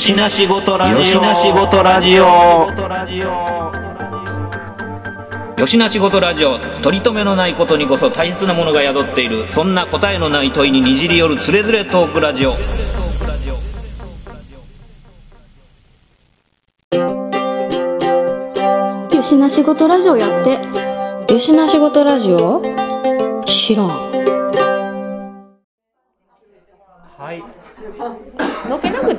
[0.00, 0.96] よしなしごとラジオ。
[0.98, 2.22] よしなしごとラジオ。
[5.60, 6.58] よしなしごとラジオ。
[6.80, 9.46] 取り留めのないことにこそ大切なものが宿っている。
[9.48, 12.52] そんな答えのない問いににじり寄るつれづれトークラジオ。
[19.14, 20.44] よしな仕事ラジオやっ
[21.26, 21.30] て。
[21.30, 22.62] よしな仕事ラジオ？
[23.44, 24.09] 知らん。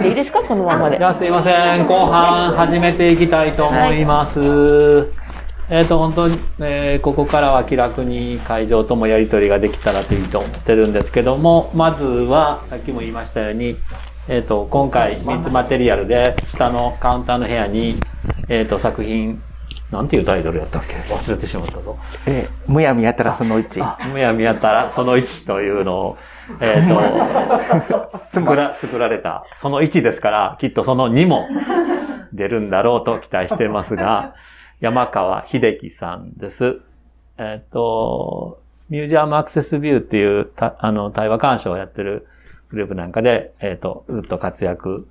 [0.01, 1.03] ていいですかこのままでじ。
[1.03, 1.85] ゃあすいません。
[1.85, 5.21] 後半始めていきたいと思います。
[5.69, 13.77] えっ、と、本当に、えーここからは気楽に会場ともやり取りができたらといいと思ってるんですけども、まずは、さっきも言いましたように、
[14.27, 17.95] えっ、と、今回、ミントマテリアルで、下のカウンターの部屋に、
[18.49, 19.41] えっ、と、作品、
[19.91, 20.95] なんていうタイトルやったっけ？
[21.13, 21.97] 忘れてしまったぞ。
[22.25, 23.83] えーむやみやったらその1。
[23.83, 26.17] あ、むやみやったら、その1というのを、
[26.61, 31.47] えっ、と、作ら、作られた、その1ですから、きっとその2も
[32.31, 34.35] 出るんだろうと期待していますが、
[34.79, 36.79] 山川秀樹さんです。
[37.37, 42.27] えっ、と、ミュージアムアクセスビューっていう、たあの、対話鑑賞をやってる
[42.69, 45.07] グループなんかで、えっ、と、ずっと活躍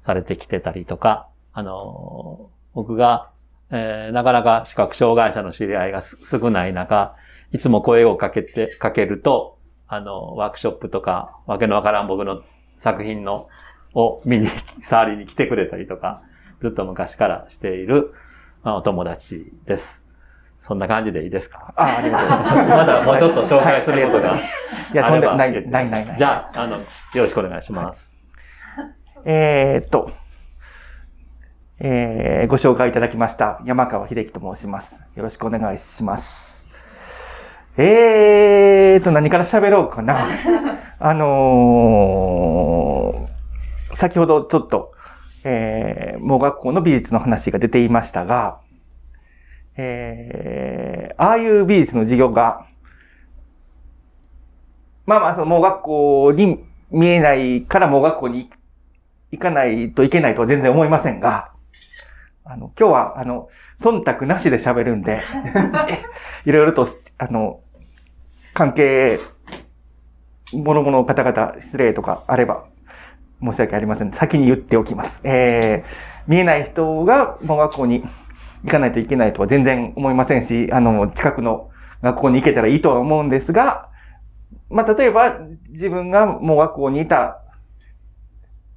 [0.00, 3.28] されてきてたりとか、あの、僕が、
[3.76, 7.16] えーなかなか視覚障害者の知り合いがす少ない中、
[7.50, 9.58] いつも声をかけて、かけると、
[9.88, 12.42] あの、ワークショップとか、わけのわからん僕の
[12.78, 13.48] 作品の、
[13.94, 14.46] を見に、
[14.82, 16.22] 触りに来てくれたりとか、
[16.60, 18.12] ずっと昔からしている、
[18.62, 20.04] まあ、お友達です。
[20.60, 21.74] そんな感じでいいですか？
[21.76, 22.76] あ、ありがとうございます。
[22.76, 24.38] まだもうちょっと紹介することが。
[24.40, 26.18] いや、とんでもない、ない、ない、ない。
[26.18, 26.82] じゃあ、あの、よ
[27.16, 28.14] ろしくお願いします。
[29.26, 30.10] えーっと、
[31.80, 33.60] えーご紹介いただきました。
[33.64, 35.02] 山川秀樹と申します。
[35.16, 36.68] よろしくお願いします。
[37.76, 40.26] えーっと、何から喋ろうかな。
[41.00, 44.92] あのー先ほどちょっと、
[45.44, 48.60] えー、盲学校の美術の話が出ていましたが、
[49.76, 52.66] えー、ああいう美術の授業が、
[55.06, 58.50] まあまあ、その盲学校に見えないから盲学校に
[59.30, 61.53] 行かないといけないとは全然思いませんが、
[62.46, 63.48] あの、今日は、あの、
[63.80, 65.22] 忖度なしで喋るんで、
[66.44, 67.60] いろいろと、あの、
[68.52, 69.18] 関係、
[70.52, 72.66] 諸々の方々、失礼とかあれば、
[73.42, 74.12] 申し訳ありません。
[74.12, 75.22] 先に言っておきます。
[75.24, 75.90] えー、
[76.26, 78.04] 見えない人が盲学校に
[78.62, 81.70] 行かないといけないとは全然思いませんし、あの、近くの
[82.02, 83.88] 学校に行けたらいいとは思うんですが、
[84.68, 85.38] まあ、例えば、
[85.70, 87.40] 自分が盲学校にいた、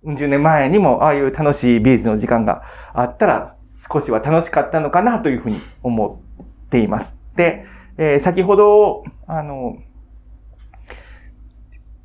[0.03, 2.61] うん十年前にも、ああいう楽しい美術の時間が
[2.93, 3.56] あったら、
[3.91, 7.15] 少しは楽しかったのかなというふうに思っています。
[7.35, 7.65] で、
[7.97, 9.77] えー先ほど、あの、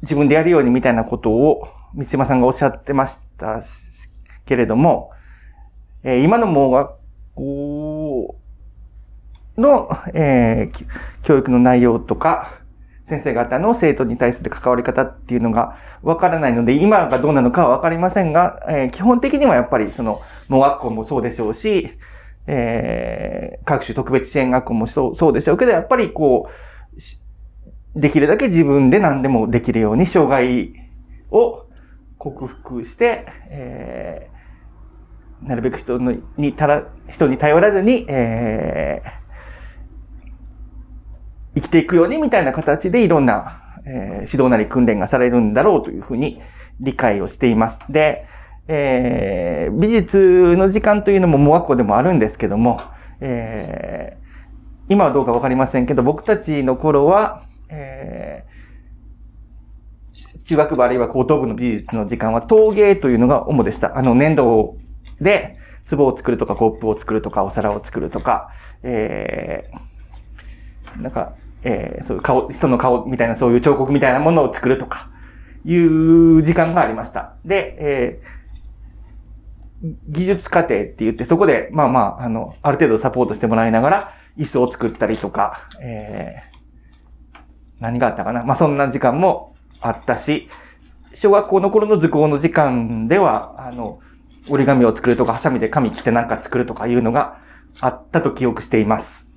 [0.03, 3.63] 自分でやるようにみたいなことを、三島さんがおっしゃってました
[4.47, 5.11] けれども、
[6.03, 6.93] えー今の盲学
[7.35, 8.37] 校
[9.57, 10.87] の、えー
[11.23, 12.62] 教育の内容とか、
[13.13, 21.91] 先生方の生徒に対する関わり方っていうのがわからないので、今がどうなのかはわかりませんが、えー基本的にはやっぱりその、盲学校もそうでしょうし、
[22.47, 26.49] えー各種特別支援学校もそうそうでしょうけど、やっぱりこ
[27.97, 30.73] う、できるだけ自分で何でもできるように、障害
[31.31, 31.67] を
[32.17, 34.33] 克服して、えー
[35.47, 39.22] なるべく人のにたら、人に頼らずに、えー
[41.55, 46.41] 生きていくようにみたいな形でいろんな、えー指導なり訓練がされるんだろうというふうに
[46.81, 47.81] 理解をしています。
[47.91, 48.27] で、
[48.69, 52.79] えー美術の時間というのも盲学校でもあるんですけども、
[53.21, 54.23] えー
[54.89, 58.53] 今はどうかわかりませんけど、僕たちの頃は、えー
[60.45, 63.97] 中学部あるいは高等部の美術の時間は陶芸というのが主でした。
[63.97, 64.77] あの、粘土
[65.21, 65.57] で
[65.89, 68.49] 壺を作るとか、コップを作るとか、お皿を作るとか、
[68.83, 75.11] えーなんか、えーそういう顔、人の顔みたいな、そういう彫刻みたいなものを作るとか、
[75.65, 77.35] いう時間がありました。
[77.45, 78.33] で、えー
[80.09, 86.53] 技術課程って言って、そこで、まあまあ、あの、ある程度サポートしてもらいながら、椅子を作ったりとか、えー
[87.81, 88.45] 何があったかな。
[88.45, 90.49] まあそんな時間もあったし、
[91.15, 93.99] 小学校の頃の図工の時間では、あの、
[94.49, 97.39] 折り紙を作るとか、ハサミで紙切ってなんか作るとかいうのが
[97.81, 99.29] あったと記憶しています。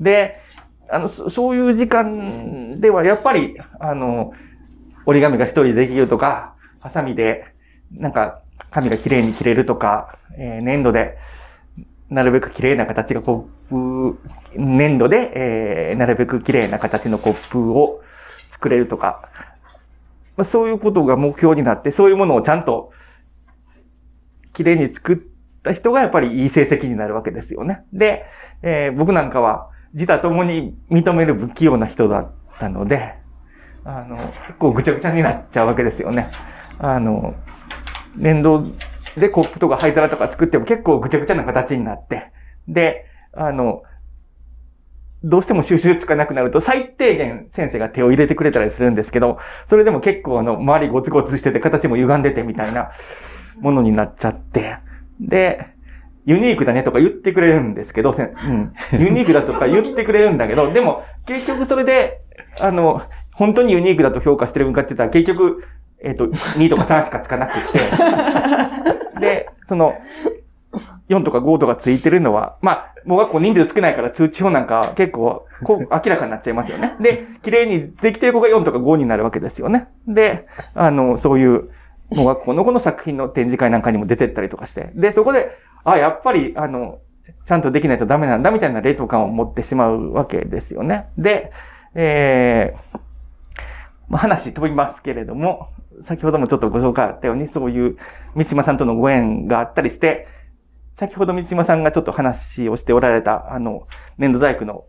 [0.00, 0.40] で、
[0.90, 4.32] あの、そういう時間では、やっぱり、あの、
[5.06, 7.44] 折り紙が一人でできるとか、ハサミで、
[7.92, 11.16] なんか、紙が綺麗に切れるとか、えー粘土で、
[12.08, 14.18] なるべく綺麗な形がコップ、
[14.56, 18.02] 粘土で、えーなるべく綺麗な形のコップを
[18.50, 19.28] 作れるとか、
[20.36, 22.92] まあ、そういうことが目標になって、そういうものをちゃんと
[24.52, 25.18] 綺麗に作っ
[25.62, 27.84] た人がやっぱりいい成績になるわけですよね。
[27.92, 28.24] で、
[28.62, 33.14] えー、僕なんかは自他ともに認める不器用な人だったので、
[33.84, 36.28] あの、結構ぐちゃぐちゃになっちゃうわけですよね。
[36.78, 37.34] あの、
[38.16, 38.64] 粘土
[39.16, 42.32] でコップとか灰皿とか作っても結構ぐちゃぐちゃな形になって、
[42.68, 43.82] で、あの、
[45.22, 52.90] どうしても収集つかなくなると、最低限先生が手を入れてくれたりするんですけど、それでも結構あの、周りゴツゴツしてて形も歪んでてみたいな
[53.60, 54.76] ものになっちゃって、
[55.20, 55.66] で、
[56.26, 62.20] ユニークだねとか言ってくれるんですけど、うん、ユニークだとか言ってくれるんだけど、でも結局それで、
[62.60, 63.02] あの、
[63.32, 65.64] 本当にユニークだと評価してる分かってたら結局、
[66.02, 67.80] えっ、ー、と、2とか3しかつかなくって、
[69.20, 69.94] で、その、
[71.08, 76.96] 4とか5とかついてるのは、まあ、もう学校人数少ないから通知表なんか結構、こう、明らかになっちゃいますよね。
[77.00, 79.88] で、綺麗にできてる子が4とか5になるわけですよね。
[80.06, 81.70] で、あの、そういう、
[82.10, 85.50] もう学校の子の作品の展示会なんかにも出てったりとかして、で、そこで、
[85.84, 86.98] あ、やっぱり、あの、
[87.46, 91.10] ちゃんとできないとダメなんだみたいな冷凍感を持ってしまうわけですよね。
[91.16, 91.52] で、
[91.94, 93.00] えー、
[94.08, 95.68] まあ、話飛びますけれども、
[96.02, 97.96] 先ほどもちょっとご紹介あったように、そういう
[98.34, 100.26] 三島さんとのご縁があったりして、
[100.94, 103.86] 先ほど三島さんがちょっと話をしておられた、あの、
[104.18, 104.84] 粘土大工の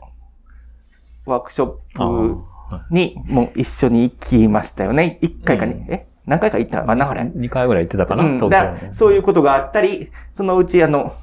[1.26, 2.44] ワークショップ
[2.90, 5.20] にも一緒に行きましたよね。
[5.22, 6.08] 一回かに、うん、え？
[6.26, 7.10] 何回か行ったかな？
[7.10, 7.30] あれ。
[7.34, 11.16] 二回ぐらい行ってたかな、うん、だそういうことがあったり、そのうちあの、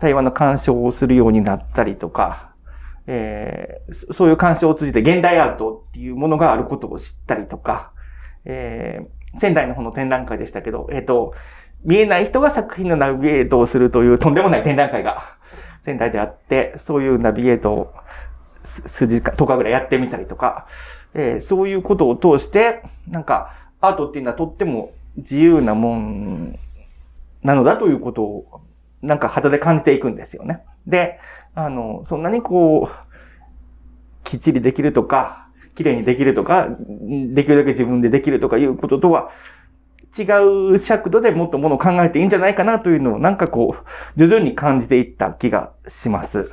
[0.00, 2.50] 対話の鑑賞をするようになったりとか、
[3.06, 7.92] えー、そういう鑑賞を通じて現代アートっていうものがあることを知ったりとか、
[8.44, 11.34] えー、仙台の方の展覧会でしたけど、えっ、ー、と、
[11.84, 15.22] 見えない人が作品のナビゲートをするというとんでもない展覧会が
[15.82, 17.94] 仙台であって、そういうナビゲートを
[18.64, 20.66] 数時間、10日ぐらいやってみたりとか、
[21.14, 23.54] えー、そういうことを通して、なんか、
[23.86, 26.58] アートっていうのはとっても自由なもん
[27.42, 28.60] なのだということを、
[29.02, 30.64] なんか肌で感じていくんですよね。
[30.86, 31.20] で、
[31.54, 33.06] あの、そんなにこう、
[34.24, 39.30] きっちりできるとか、綺麗にできるとか、できるだけ自分でできるとかいうこととは、
[40.18, 46.50] 違う尺度でもっとものを考えていいんじゃないかなというのをなんかこう、徐々に感じていった気がします。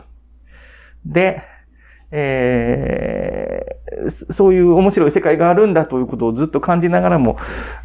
[1.06, 1.42] で、
[2.16, 7.38] えー、そういう面白い世界があるんだということをずっと感じながらも、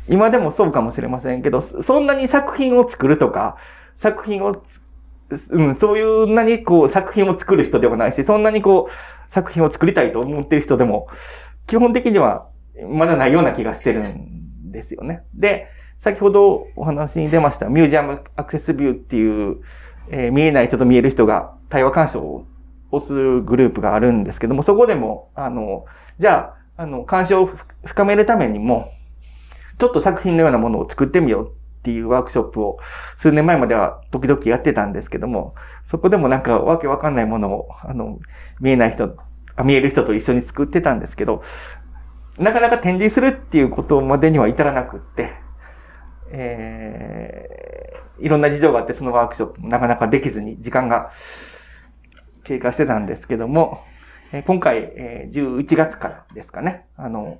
[0.07, 3.57] 今でもそうかもしれませんけど、そんなに作品を作るとか、
[3.97, 4.63] 作品を、
[5.51, 11.09] うん、そういうなにこう作品を作る人ではないし、そんなにこう作品を作りたいと思ってる人でも、
[11.67, 12.49] 基本的には
[12.87, 15.23] まだないような気がしてるんですよね。
[15.35, 19.61] で、先ほどお話に出ましたミュージアムアクセスビューっていう、
[20.11, 22.47] えー、見えない人と見える人が対話鑑賞を
[23.01, 25.85] するグループがあるんですけども、そこでも、あの、
[26.19, 27.51] じゃあ、あの、鑑賞を
[27.85, 28.93] 深めるためにも、
[29.79, 32.79] ちょっと作品のようなものを作ってみようっていうワークショップを
[33.17, 35.55] 数年前までは時々やってたんですけども、
[35.85, 38.19] そこでもなんかわけわかんないものを、あの、
[38.61, 39.17] 見えない人、
[39.65, 41.43] 見える人と一緒に作ってたんですけど、
[42.39, 45.33] なかなか展示するっていうことまでには至らなくって、
[46.31, 51.11] えー、いろんな事情があってそのワークショップもなかなかできずに時間が
[52.49, 53.85] 経過してたんですけども、
[54.33, 57.39] え、今回、え、11月からですかね、あの、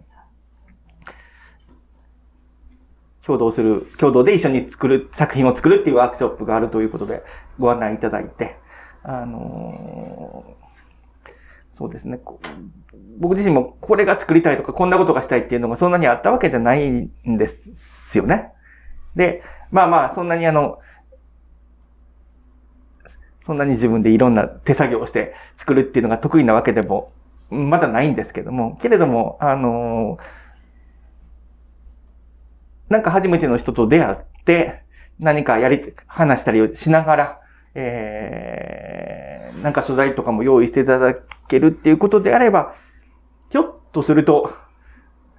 [3.25, 7.23] 共同する、共同で一緒に作る、作品を作るっていうワークショップがあるということで
[7.59, 8.57] ご案内いただいて、
[9.03, 12.21] あのー、そうですね。
[13.19, 18.53] 僕自身もこれが作りたいとか、こんなことがしたいっていうのがそんなにあったわけじゃないんですよね。
[19.17, 20.79] で、まあまあ、そんなにあの、
[23.49, 27.13] そんなに自分でいろんな手作業をして作るっていうのが得意なわけでも、
[27.49, 30.19] まだないんですけども、けれども、あの
[32.91, 34.83] なんか初めての人と出会って、
[35.19, 37.41] 何かやり、話したりしながら、
[37.75, 41.15] えー、なんか素材とかも用意していただ
[41.49, 42.75] けるっていうことであれば、
[43.49, 44.53] ひょっとすると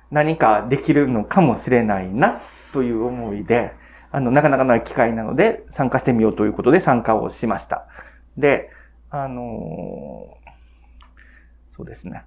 [0.10, 2.42] 何かできるのかもしれないな
[2.74, 3.78] という思いで、
[4.12, 7.88] あの、なかなかない機会なので参加してみようということで参加をしました。
[8.38, 8.70] で、
[9.10, 12.24] あのー、そうですね。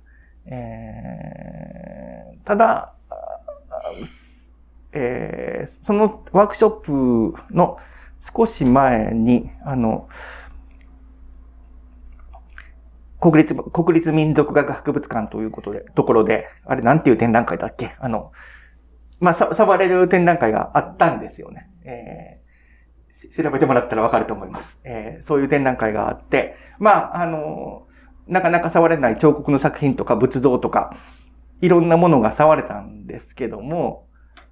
[0.47, 2.95] えー、ただ、
[4.93, 7.79] えー、そのワークショップの
[8.37, 10.09] 少し前に、あの、
[13.21, 17.95] 国立、国立民族学博物館ということで、ところで、あれなんていう展覧会だっけ？
[18.01, 18.33] あの、
[19.21, 21.69] まあ、触れる展覧会があったんですよね。
[21.85, 24.81] えー、調べてもらったらわかると思います。
[24.85, 27.87] えー、そういう展覧会があって、まあ、あの、
[28.27, 30.97] なかなか触れない彫刻の作品とか仏像とか、
[31.61, 34.09] いろんなものが触れたんですけども、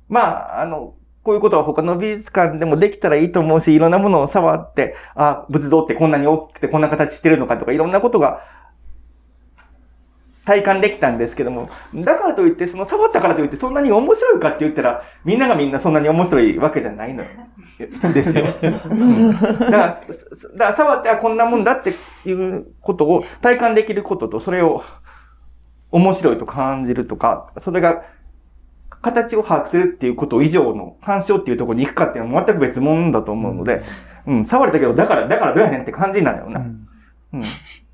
[0.09, 8.41] まあ、あの、こういうことは他の美術館でもできたらいいと思うし、いろんなものを触って、あ、仏像ってこんなに大きくてこんな形してるのかとか、いろんなことが
[10.51, 17.23] 体感できたんですけども、だからといって、その触ったからといってそんなに面白いかって言ったら、みんながみんなそんなに面白いわけじゃないの
[18.13, 18.47] ですよ。
[18.91, 20.01] うん、だから、だか
[20.57, 21.93] ら触って、あ、こんなもんだって
[22.29, 24.83] いうことを体感できることと、それを
[25.93, 28.03] 面白いと感じるとか、それが
[29.03, 33.83] 形を把握するっていうこと以上の干渉っていうところに行くかっていうのは全く別物だと思うので、
[34.27, 36.59] うん、触れたけど、だから、だからどうやねんって感じなのよな。
[36.59, 36.89] うん、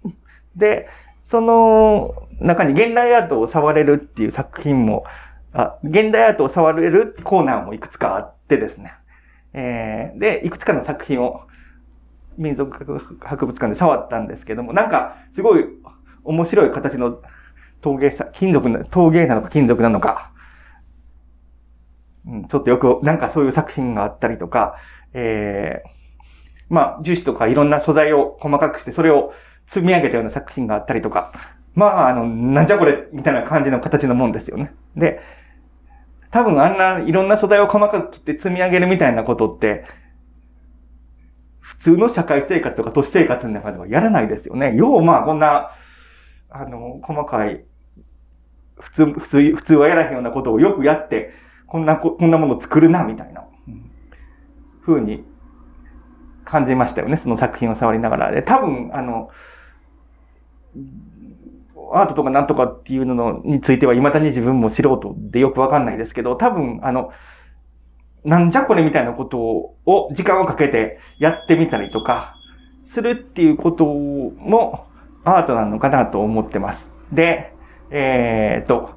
[0.05, 0.15] うん、
[0.57, 0.89] で、
[1.27, 5.05] その中に現代アートを触れるっていう作品も、
[5.53, 8.95] あ現代アートを触れるコーナーもいくつかあってですね。
[9.55, 11.47] えー、で、いくつかの作品を
[12.37, 12.71] 民族
[13.21, 15.65] 博物館で触ったんですけども、なんか、すごい
[16.25, 17.21] 面白い形の
[17.81, 20.33] 陶芸さ、金属な、陶芸なのか金属なのか、
[22.27, 24.77] うん、ちょっとよく、なんかそういう作品があったりとか、
[25.15, 25.89] えー、
[26.69, 29.33] まあ、樹脂とかいろんな素材を細かくして、それを
[29.67, 31.33] 積み上げたような作品があったりとか、
[31.77, 34.75] まあ、あの、なんじゃこれ、みたいな感じの形のもんですよね。
[34.97, 35.21] で、
[36.31, 39.85] 多分あんないろんな素材を細かく切って積み上げるみたいなことって、
[41.61, 44.75] 普通の社会生活とか都市生活の中ではやらないですよね。
[44.75, 45.73] ようまあこんな、
[46.49, 47.65] あの、細かい、
[48.79, 51.33] 普通、普通、普通はやらへんようなことをよくやって、
[51.67, 53.45] こんな、こんなもの作るな、みたいな、
[54.81, 55.25] ふうに
[56.47, 57.19] 感じましたよね。
[57.19, 58.31] その作品を触りながら。
[58.31, 59.29] で、多分、あの、
[61.95, 67.11] アートとかなんとかっていうのについては未だに自分も素人でよくわかんないですけど、多分、あの、
[68.25, 72.35] なんじゃこれみたいなことを時間をかけてやってみたりとか、
[72.87, 74.87] するっていうことも
[75.25, 76.91] アートなのかなと思ってます。
[77.13, 77.53] で、
[77.91, 78.97] えー、っと、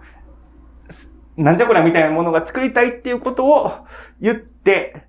[1.37, 3.71] なんじゃこれみたいなものが作りたいっていうことを
[4.21, 5.07] 言って、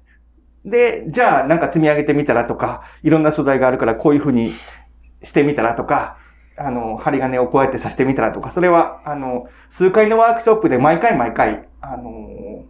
[0.65, 4.55] で、じゃあなんか積み上げてみたらとか、いろんな素材があるからこういうふうに
[5.23, 6.19] してみたらとか、
[6.63, 12.65] あの、針金をこうやって刺してみたらとか、それは、あの、数回のワークショップで毎回毎回、あの、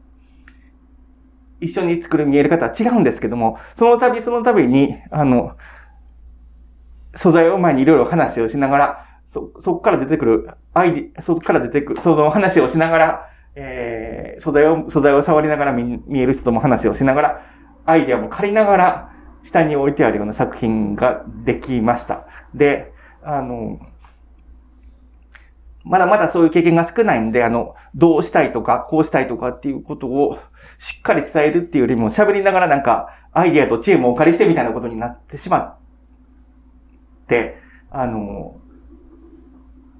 [1.60, 5.56] 一緒に作る見える方は違うんですけども、その度その度に、あの、
[7.16, 17.42] 素材を前にいろいろ話をしながら、そ、そこから出てくる、アイディ、そこから出てくる、その話をしながら、えー、素材を、素材を触りながら見見える人とも話をしながら、
[17.86, 19.10] アイディアも借りながら、
[19.42, 22.26] 下に置いてあるような作品ができました。
[22.54, 22.89] で、
[23.22, 23.78] あの、
[25.84, 30.38] まだまだそういう経験が少ないんで、あの、どうしたいとか、こうしたいとかっていうことを
[30.78, 35.76] しっかり伝えるっていうよりも、喋りながらなんか、アイディアと知恵もお借りしてみたいなことになってしまっ
[37.28, 37.56] て、
[37.90, 38.60] あの、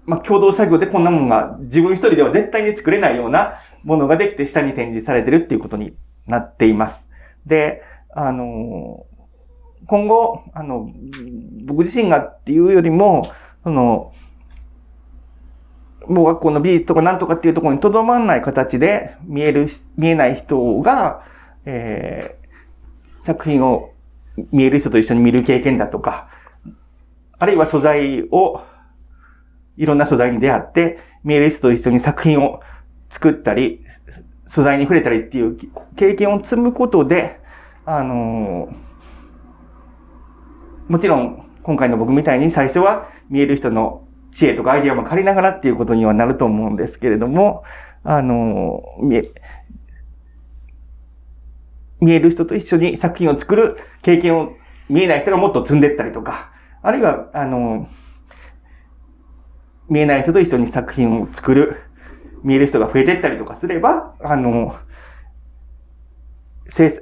[0.06, 5.94] まあ、共同作業でこんなもんが自分一人では絶対に作れないようなものができて下に展示されてるっていうことに
[6.26, 7.08] なっています。
[7.46, 9.06] で、あの、
[9.90, 10.88] 今後、あの、
[11.64, 13.28] 僕自身がっていうよりも、
[13.64, 14.12] その、
[16.06, 21.24] もう学校の美術とかなんとかっていうところにとどまらない形で見える、見えない人が、
[21.64, 23.90] えー、作品を
[24.52, 26.28] 見える人と一緒に見る経験だとか、
[27.40, 28.62] あるいは素材を、
[29.76, 32.60] いろんな素材に出会って、見える人と一緒に作品を
[33.08, 33.84] 作ったり、
[34.46, 35.58] 素材に触れたりっていう
[35.96, 37.40] 経験を積むことで、
[37.84, 38.89] あのー
[40.90, 47.62] もちろん、今回の僕みたいに最初は見える人の知恵とかアイディアも借りながらっていうことにはなると思うんですけれども、
[48.02, 49.30] あの、見え、
[52.00, 54.52] 見える人と一緒に作品を作る経験を
[54.88, 56.50] 見えない人がもっと積んでったりとか、
[56.82, 57.86] あるいは、あの、
[59.88, 61.76] 見えない人と一緒に作品を作る、
[62.42, 64.74] 見える人が増えてったりとかすれば、あの、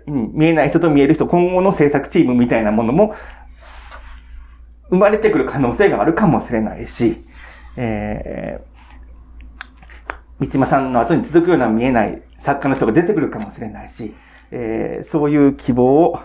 [0.06, 3.14] 見えない人と見える人、今後の制作チームみたいなものも
[4.90, 7.24] 生まれてくる可能性があるかもしれないし、
[7.76, 14.14] えー、三島さんの後に続くような見えない作家の人が出てくるかもしれないし、
[14.50, 16.18] えー、そういう希望を、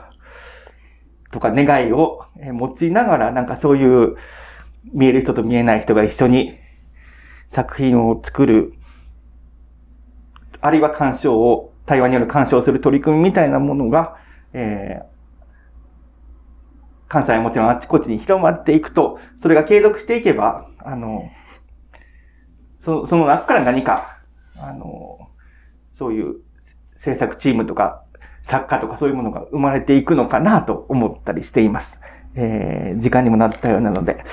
[1.32, 4.16] とか願いを持ちながら、なんかそういう
[4.94, 6.58] 見える人と見えない人が一緒に
[7.50, 8.74] 作品を作る、
[10.62, 14.16] あるいは鑑賞を、対話による鑑賞する取り組みみたいなものが、
[14.54, 15.13] えー、
[17.14, 21.30] 関西はもちろんあっちこっちに広まっていくと、それが継続していけば、あの、
[22.82, 24.18] そその中から何か、
[24.58, 25.30] あの、
[25.96, 26.38] そういう
[26.96, 28.04] 制作チームとか、
[28.42, 32.02] 作家とかそういうものが生まれていくのかなと思ったりしています。
[32.34, 34.24] えー、時間にもなったようなので、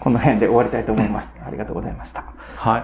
[0.00, 1.36] この辺で終わりたいと思います。
[1.46, 2.24] ありがとうございました。
[2.56, 2.82] はい。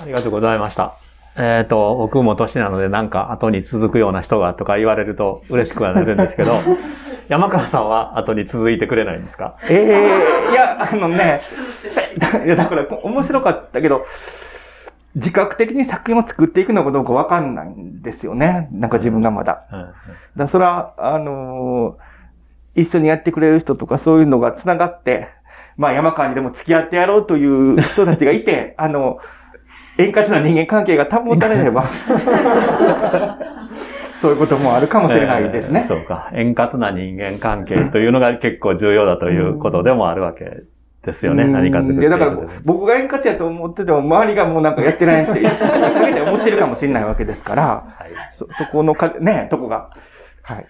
[0.00, 1.05] ありがとうございました。
[1.38, 6.54] えっ、と、僕も年なのでなんか後に続くような人がとか言われると嬉しくはなるんですけど、
[7.28, 9.56] 山川さんは後に続いてくれないんですか？
[9.68, 10.08] え
[10.48, 11.40] えいや、あのね、
[12.44, 14.04] いや、だから面白かったけど、
[15.14, 18.68] 自覚的に作品を作っていくのかどうかわかんないんですよね。
[18.72, 19.64] なんか自分がまだ。
[19.72, 19.92] うんだか
[20.36, 22.16] らそれは、あのー
[22.78, 25.28] 一緒にやってくれる人とかそういうのが繋がって、
[25.78, 29.18] まあ山川にでも付き合ってやろうという人たちがいて、 あの、
[29.98, 31.84] 円滑な人間関係が保たれれば、
[34.20, 35.86] そういうこともあるかもしれないですね。
[35.88, 36.30] えーそうか。
[36.34, 40.62] 円滑な人間関係というのが結構重要だということでもあるわけ
[41.02, 41.44] ですよね。
[41.44, 45.50] うん何か作ってで、だから僕が円滑やと思ってても、周りがもうなんかやってないって、か
[46.04, 47.62] けて思ってるかもしれないわけですから、
[47.96, 49.90] はいそ、そこのか、ね、とこが、
[50.42, 50.66] はい。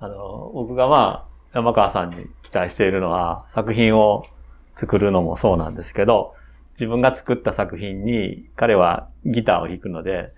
[0.00, 4.24] あの、僕がまあ、山川さんに期待しているのは、作品を
[4.74, 6.34] 作るのもそうなんですけど、
[6.78, 10.32] 自分が作った作品に彼はギターを弾くので、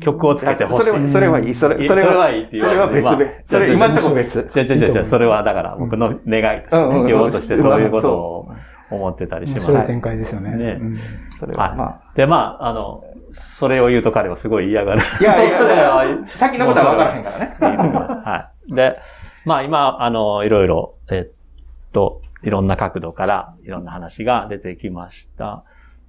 [0.00, 0.84] 曲をつけてほしい。
[0.84, 1.54] それは、それはいい。
[1.54, 3.18] それ、それは、いいってそれは別々。
[3.46, 4.38] それ、今のところ別。
[4.56, 5.06] 違う違う違う。
[5.06, 8.48] それはだから僕の願いとしてうんうんうんね、希望としてそういうことを
[8.90, 9.70] 思ってたりします。
[9.70, 10.56] 面白い展開ですよね。
[10.56, 10.96] ねうん
[11.38, 12.02] それは。
[12.14, 15.02] で、まあ、あの、それを言うと彼はすごい嫌がる。
[15.20, 17.56] いやいやいや、 先のことは分からへんからね。
[18.24, 18.74] はい。
[18.74, 18.98] で、
[19.44, 25.64] まあ今、あの、いろいろ、えっと、いろんな角度からいろんな話が出てきました。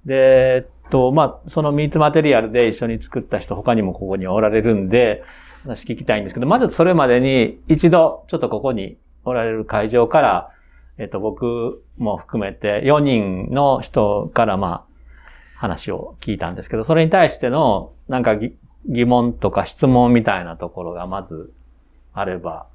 [0.06, 5.22] で、えっと、まあ、そのミーツマテリアルで一緒に作った人他にもここにおられるんで、
[5.64, 10.50] 話聞きたいんですけど、まずそれまでに一度ちょっとここにおられる会場から、
[10.98, 14.84] えっと、僕も含めて4人の人からまあ、
[15.56, 21.52] 話を聞いたんですけど、それに対してのなんか疑問とか質問みたいなところがまず
[22.14, 22.66] あれば、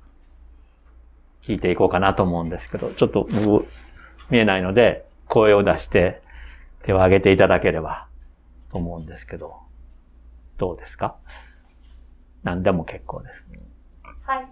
[1.41, 3.65] 聞いていこうかなと思うんですけど、ちょっと僕
[4.30, 6.21] 見えないので、声を出して
[6.84, 8.08] 手を挙げていただければ
[8.72, 9.58] と思うんですけど、
[10.58, 11.15] どうですか？
[12.44, 13.48] 何でも結構です。
[14.24, 14.48] はい。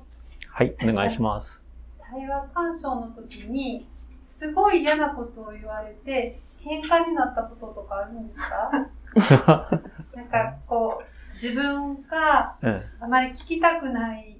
[0.51, 1.65] はい、お願いします。
[2.11, 3.87] 対話鑑賞の時に、
[4.27, 8.71] すごい嫌なことを言われて、喧嘩になったこととかあるんですか？
[10.15, 14.37] なんかこう、自分がうんあまり聞きたくない、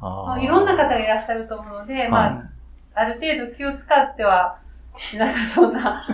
[0.00, 2.50] あーまあいろんな方がいらっしゃると思うので、まあ、
[2.94, 4.58] ある程度気を使っては、
[5.12, 6.04] 皆さんそんな、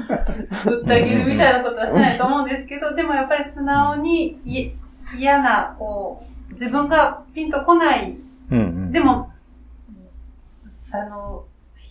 [0.65, 4.73] ぶった切るみたいなことはしないと思うんですけど、でもやっぱり素直にい
[5.17, 8.17] 嫌な、こう、自分がピンとこない。
[8.51, 8.93] うんうん。
[8.93, 9.33] でも、
[10.91, 11.45] あの、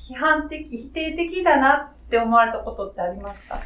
[0.09, 3.59] 批判的、否定的だなって思われたことってありますか？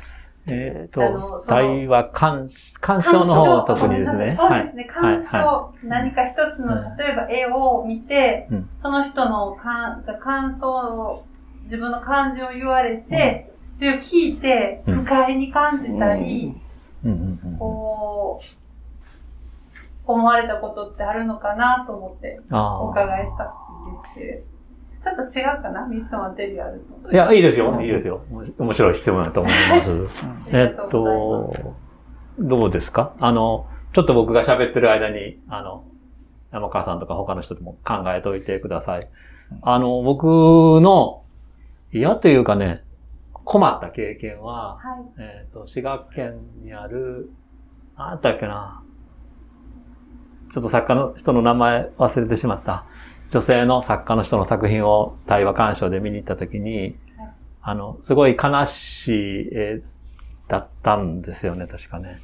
[0.48, 2.50] えっ、と、対話鑑、
[2.82, 4.36] 鑑賞の方特にですね。
[4.38, 4.90] そうですね。
[4.92, 5.24] はい。
[5.24, 6.98] 鑑賞、は何か一つの、うん。
[6.98, 8.70] 例えば絵を見て、うん。
[8.82, 11.26] その人の感感想を、
[11.64, 16.56] 自分の感情を言われて、それを聞いて、うん不快に感じたり、
[17.58, 18.46] こう、
[20.06, 23.48] 思われたことってあるのかなと思ってお伺いしたん
[24.04, 24.44] ですけ。
[25.04, 25.88] ちょっと違うかな？
[25.88, 27.12] 三つマテリアルと。
[27.12, 27.82] いや、いいですよ。
[27.82, 28.22] いいですよ。
[28.60, 30.28] 面白い質問だと思います。
[30.52, 31.56] えっと、
[32.38, 33.16] どうですか？
[33.20, 35.86] あの、ちょっと僕が喋ってる間に、あの、
[36.52, 39.08] 山川さんとか他の人でも考えておいてください。
[39.64, 40.26] あの、僕
[40.82, 41.21] の
[41.94, 42.84] 嫌というかね、
[43.44, 45.22] 困った経験は、はい。
[45.22, 47.30] えっ、と、滋賀県にある、
[47.98, 48.84] なんだったっけな。
[50.52, 52.86] ちょっと作家の人の名前忘れてしまった。
[53.30, 59.82] 女性の作家の人の作品を対話鑑賞で見に行ったときに、はいあの、すごい悲しい絵
[60.48, 62.20] だったんですよね、確かね。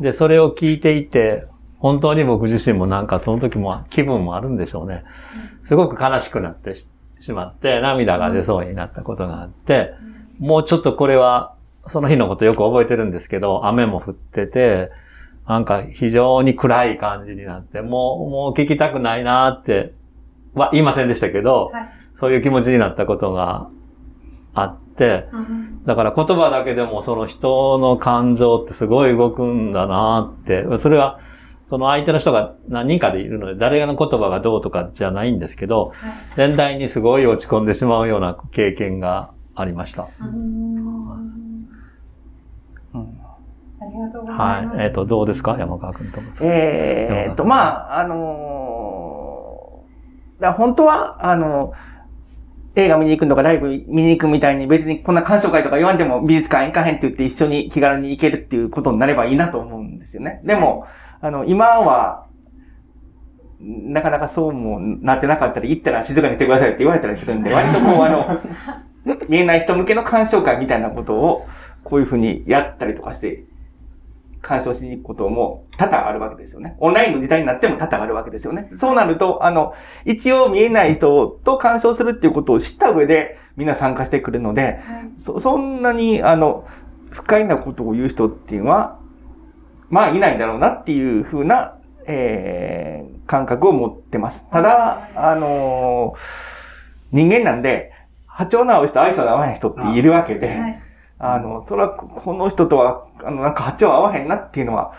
[0.00, 1.46] で、それを聞いていて、
[1.78, 5.04] 本当に僕自身もなんかその時も気分もあるんでしょうね。
[5.64, 6.74] すごく悲しくなって
[7.20, 9.92] ししまって、涙が出そうになったことがあって、
[10.38, 11.54] もうちょっとこれは、
[11.88, 14.90] その日のことよく覚えてるんですけど、雨も降ってて、
[15.46, 19.92] なんか非常に暗い感じになって、もう、もう聞きたくないなって
[20.54, 21.88] は言いませんでしたけど、はい。
[22.14, 23.68] そういう気持ちになったことが
[24.54, 25.84] あって、うん。
[25.84, 31.18] だから言葉だけでもその人の感情ってすごい動くんだなって、それは
[31.70, 40.02] その相手の人が何人かでいるので、誰の言葉がどうとかじゃないんですけど、はい全体にすごい落ち込んでしまうような経験がありました。
[40.02, 40.06] あ
[43.86, 44.76] りがとうございます。
[44.76, 44.84] はい。
[44.84, 45.56] えっ、と、どうですか？
[45.58, 46.32] 山川君とも。
[46.40, 51.72] えーっと、まあ、あのーだ本当は、あの
[52.74, 60.40] 映画見に行くのかライブ見に行くみたいに別にこんな鑑賞会とか言わんでも美術館行かへんって言って一緒に気軽に行けるっていうことになればいいなと思うんですよね。
[60.44, 60.86] でも、
[61.20, 62.26] あの、今は、
[63.60, 68.40] なかなかそうもなってなかったり、行ったら静かにしてくださいって言われたりするんで、割とこう、あの、
[69.28, 71.46] 見えない人向けの鑑賞会みたいなことを、
[71.84, 73.44] こういうふうにやったりとかして
[74.42, 76.76] 干渉しに行くことも多々あるわけですよね。
[76.78, 78.70] オンラインの時代になっても多々あるわけですよね。
[78.78, 84.80] そうなると、あの、一応見えない人と干渉するっていうことを知った上でみんな参加してくるので、
[85.18, 86.66] そ、そんなに、あの、
[87.10, 88.99] 不快なことを言う人っていうのは、
[89.90, 91.76] まあいないんだろうなっていうふうな、
[92.06, 94.48] えー、感覚を持ってます。
[94.50, 96.60] ただ、あのー
[97.12, 97.92] 人間なんで、
[98.26, 100.82] 波長の合う人、相性の合わない人っているわけで、はい
[101.22, 104.94] あの、それはここの人とは、あの、なんか波長合わへんなっていうのは、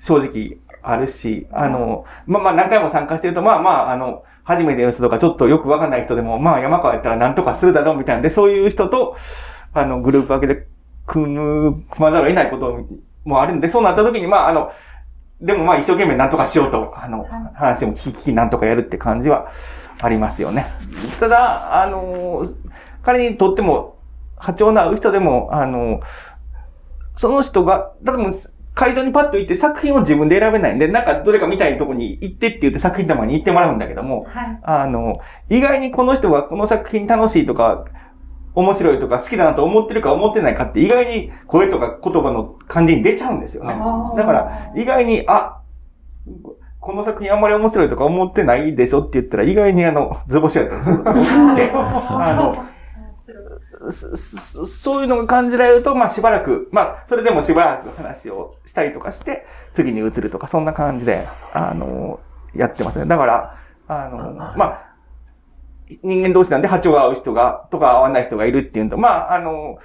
[0.00, 9.16] 正直あるし、あの、まあまあ何回も参加してると、まあまあ、あの、初めての人とかちょっとよくわかんない人でも、まあ山川やったら何とかするだろうみたいなんで、そういう人と、
[9.72, 10.66] あの、グループ分けで
[11.06, 12.80] 組む、組まざるを得ないこと
[13.24, 14.72] もあるんで、そうなった時に、まああの、
[15.40, 19.48] でもまあ一生懸命何とかしようと、あの、話も聞き聞き何とかやるって感じは
[20.00, 20.66] ありますよね。
[21.18, 22.46] ただ、あの、
[23.02, 23.98] 彼にとっても、
[24.36, 26.00] 波長の合う人でも、あの、
[27.16, 28.32] その人が、多分、
[28.74, 34.60] 会場にパッと行って作品を自分で選べないんで、なんかどれか見たいとこに行ってって言って作品玉に行ってもらうんだけども、はい。
[34.62, 37.84] あの、意外にこの人がこの作品楽しいとか、
[38.54, 43.70] 面白いとか好きだなと思ってるか思ってないかって意外に声とか言葉の感じに出ちゃうんですよね。
[44.16, 45.60] だから、意外に、あ、
[46.80, 52.64] この作品あんまり面白いとか思ってないでしょって言ったら、意外にあの、図星やったりすることが多くて、 あの、
[54.66, 62.20] そういうのが感じられると、まあしばらく、まあそれでもしばらく話をしたりとかして、次に移るとか、そんな感じで、あの、
[62.54, 63.06] やってますね。
[63.06, 63.56] だから、
[63.88, 64.91] あの、まあ、
[66.02, 69.78] 人間同士なんで波長が合う人が、とか合わない人がいるっていうのと、まあ、あの、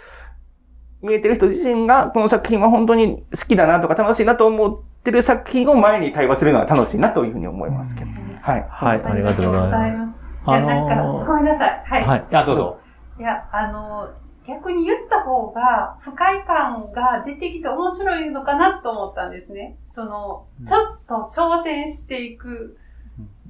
[1.02, 8.12] 見えてる人自身がこの作品は本当に好きだなとか楽しいなと思ってる作品を前に対話するのは楽しいなというふうに思いますけど。
[8.42, 8.68] はい。
[8.70, 10.14] はい、ありがとうございます。
[10.14, 10.20] す。
[10.48, 11.84] いや、なんか、ごめんなさい。
[11.86, 12.06] はい。
[12.06, 12.26] はい。
[12.32, 12.80] あ、どうぞ。
[13.20, 14.10] いや、あの、
[14.48, 19.78] 逆に言った方が、不快感が出てきて面白いのかなと思ったんですね。
[19.94, 22.78] その、ちょっと挑戦していく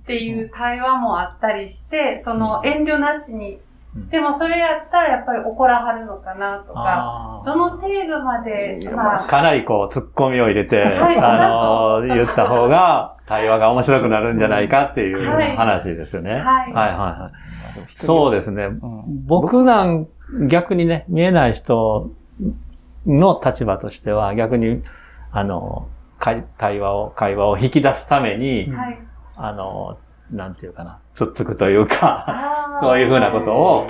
[0.08, 3.60] っていう対話もあったりして、その遠慮なしに
[3.93, 4.10] うん。
[4.10, 16.36] でもそれやったらやっぱり怒らはるのかなとか、あどの程度までまあ、ーかなりこう、突っ込みを入れて、はいあのー、言った方が、対話が面白くなるんじゃないかっていう はい話ですよね。
[16.36, 17.32] はい、はいはい、は
[17.86, 17.89] い。
[17.89, 18.67] そうですね。
[18.67, 18.82] ん
[19.26, 20.08] 僕なん、
[20.48, 22.12] 逆にね、見えない人
[23.06, 24.84] の立場としては、逆に、
[25.34, 29.07] あの、会対話を、会話を引き出すために、はい。
[29.38, 29.97] あの、
[30.32, 33.88] なんていうかな、つっつくというか、そういうふうなことを、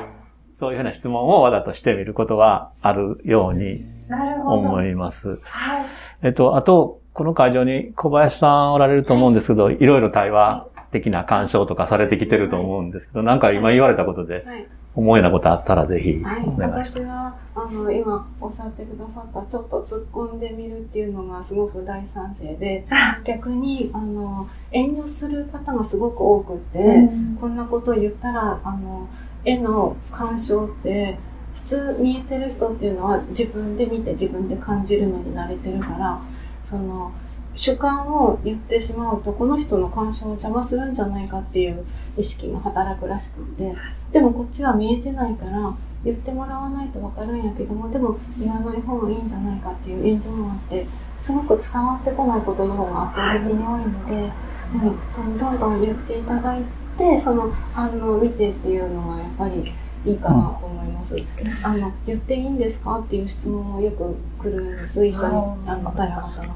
[0.53, 3.97] そういうふうな質問をわざとしてみることはあるように。
[4.45, 5.39] 思います。
[5.43, 5.85] はい。
[6.23, 22.87] えっと、あと、この会場に小林さんおられると思うんですけど、いろいろ対話的な干渉とかされてきてると思うんですけど、なんか今言われたことではい、思うようなことあったらぜひはい、お願いし私はあの今おっしゃってくださったちょっと突っ込んでみるっていうのがすごく大賛成で
[23.23, 29.07] 逆にあの遠慮する方がすごく多くて、こんなことを言ったらあの
[29.45, 31.19] 絵の鑑賞って
[31.53, 36.19] 普通見えてる人っていうのは自分で見て自分で感じるのに慣れてるから
[36.67, 37.13] その
[37.55, 41.85] 主観を言ってしまうとこの人の鑑賞を邪魔するんじゃないかっていう
[42.17, 43.75] 意識が働くらしくて
[44.11, 50.87] でもこっちは見えてないから言ってもらわないと分かるんやけどもでも言わない方がいいんじゃないかっていう遠慮もあって
[51.21, 54.31] すごく伝わってこないことの方が圧倒的に多いので、
[54.73, 56.63] うん、そのどんどん言っていただい
[56.97, 59.73] てその反応を見てっていうのがやっぱり
[60.05, 61.15] いいかなと思います。
[61.63, 65.05] あの言っていいんですかっていう質問もよく来るんです。
[65.05, 65.35] 一緒に
[65.67, 66.53] あの大学の会社に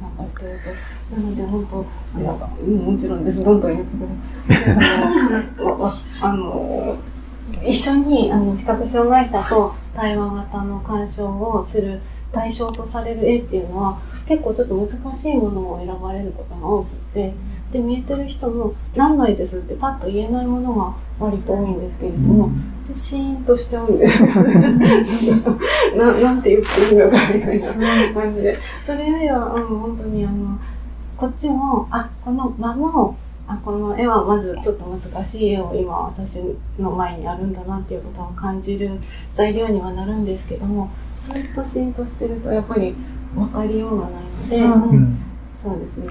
[0.00, 0.58] 参加してる
[1.10, 1.16] と。
[1.16, 3.42] なので本当あの、うん、もちろんです。
[3.42, 4.72] どんどん言ってくれ。
[4.72, 6.96] あのわあの
[7.64, 12.00] 一緒にあの視覚障害者と対話型の鑑賞をする
[12.32, 17.34] 対象とされる絵っていうのは結構ちょっと難しいものを選ばれることが多くて
[17.72, 22.50] で見えてる人も何枚ですってパッと言えないものが割と多いんですけれども、
[22.86, 24.22] でシーンとしちゃうんです
[25.96, 27.72] な なんて言っていいのかみたいな
[28.14, 28.54] 感じで。
[28.86, 30.58] それよりは、うん、本当にあの
[31.16, 33.16] こっちもあこの間も
[33.48, 36.40] あこの絵はまずちょっと難しい絵を今私
[36.78, 38.90] の前にあるんだなっていうことを感じる
[39.32, 42.94] 材料にはなるんですけどもずっとシーンとしてるとやっぱり
[43.34, 45.18] 分かりようがないので、うん。
[45.62, 46.08] そうですね、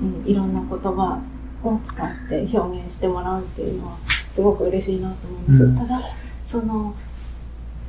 [0.00, 1.20] うん、いろんな言葉
[1.62, 3.98] を使って表現してもらうっていうのは
[4.34, 5.64] すごく嬉しいなと思います。
[5.64, 6.00] うんただ
[6.44, 6.94] その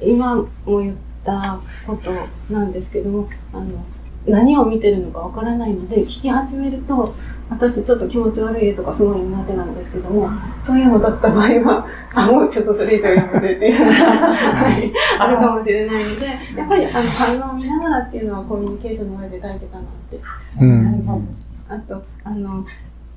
[0.02, 2.12] 今も言ったこと
[2.54, 3.84] なんですけどもあの
[4.26, 7.16] 何を見てるのかわからないので、聞き始めると、
[7.50, 10.30] 私ちょっと気持ち悪いとかすごい苦手なんですけども、
[10.64, 20.20] そういうのだった場合は、あ、もうちょっとそれ以上やめてっていうのが、はい、あるかもしれないので、やっぱりあの反応を見ながらっていうのはコミュニケーションの上で大事かなって。
[20.60, 21.41] うん。
[21.72, 22.66] あと、あの、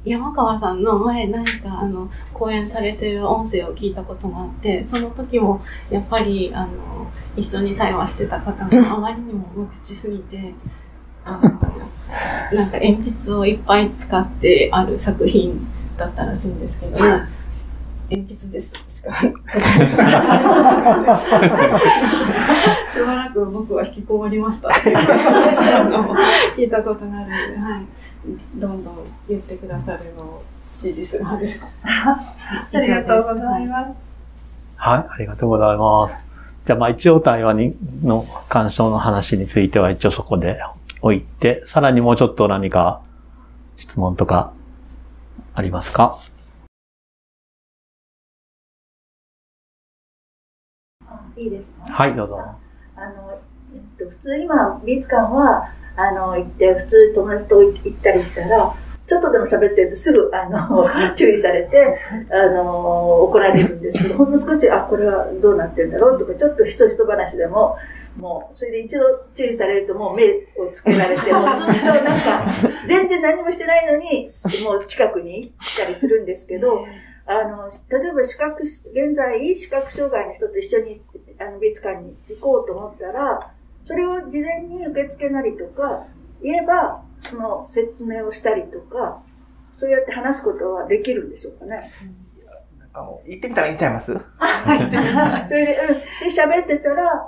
[0.04, 10.52] 山川さんの前何かあの講演されてる音声を聞いたことがあってその時もやっぱりあの一緒に対話してた方があまりにも無口すぎて
[11.24, 17.26] あのなんか鉛筆をいっぱい使ってある作品だったらしいんですけど鉛
[18.10, 19.18] 筆ですしか
[22.86, 26.14] しばらく僕は引きこもりましたっていう話を
[26.56, 28.03] 聞いたことがあるので、はい。
[28.56, 28.96] どんどん
[29.28, 31.60] 言ってくださるのを支持する派です。
[31.84, 33.92] ありがとうございます。
[34.76, 36.24] はい、ありがとうございます。
[36.64, 40.58] じゃあ、まあ一応対話にの干渉の話については一応そこで
[41.02, 43.02] 置いて、さらにもうちょっと何か
[43.76, 44.52] 質問とか
[45.54, 46.16] ありますか？
[51.36, 51.92] いいですか？
[51.92, 52.40] はい、どうぞ。
[52.96, 53.38] あの、
[53.74, 58.74] えっと、普通今、美術館は、あの、行って、普通友達と行ったりしたら、
[59.06, 61.98] ちょっとでも喋ってるとすぐ、あの、 注意されて、
[62.30, 67.76] あの、怒られるんですけど、ほんの少し、あ、これはどうなってるんだろうとか、ちょっとひとひと話でも、
[68.16, 69.04] もう、それで一度
[69.34, 70.24] 注意されるともう目
[70.56, 72.46] をつけられて、もうずっとなんか、
[72.88, 74.28] 全然何もしてないのに、
[74.64, 76.86] もう近くに来たりするんですけど、
[77.26, 81.02] あの、例えば視覚、現在視覚障害の人と一緒に
[81.38, 83.53] あの美術館に行こうと思ったら、
[83.86, 86.06] それを事前に受付なりとか、
[86.42, 89.22] 言えば、その説明をしたりとか、
[89.76, 91.90] そうやって話すことはできるんでしょうかね。
[92.92, 94.12] あの行ってみたらいいんちゃいます？
[94.12, 94.18] そ
[94.70, 95.48] れで、うん。
[95.48, 95.78] で、
[96.26, 97.26] 喋ってたら、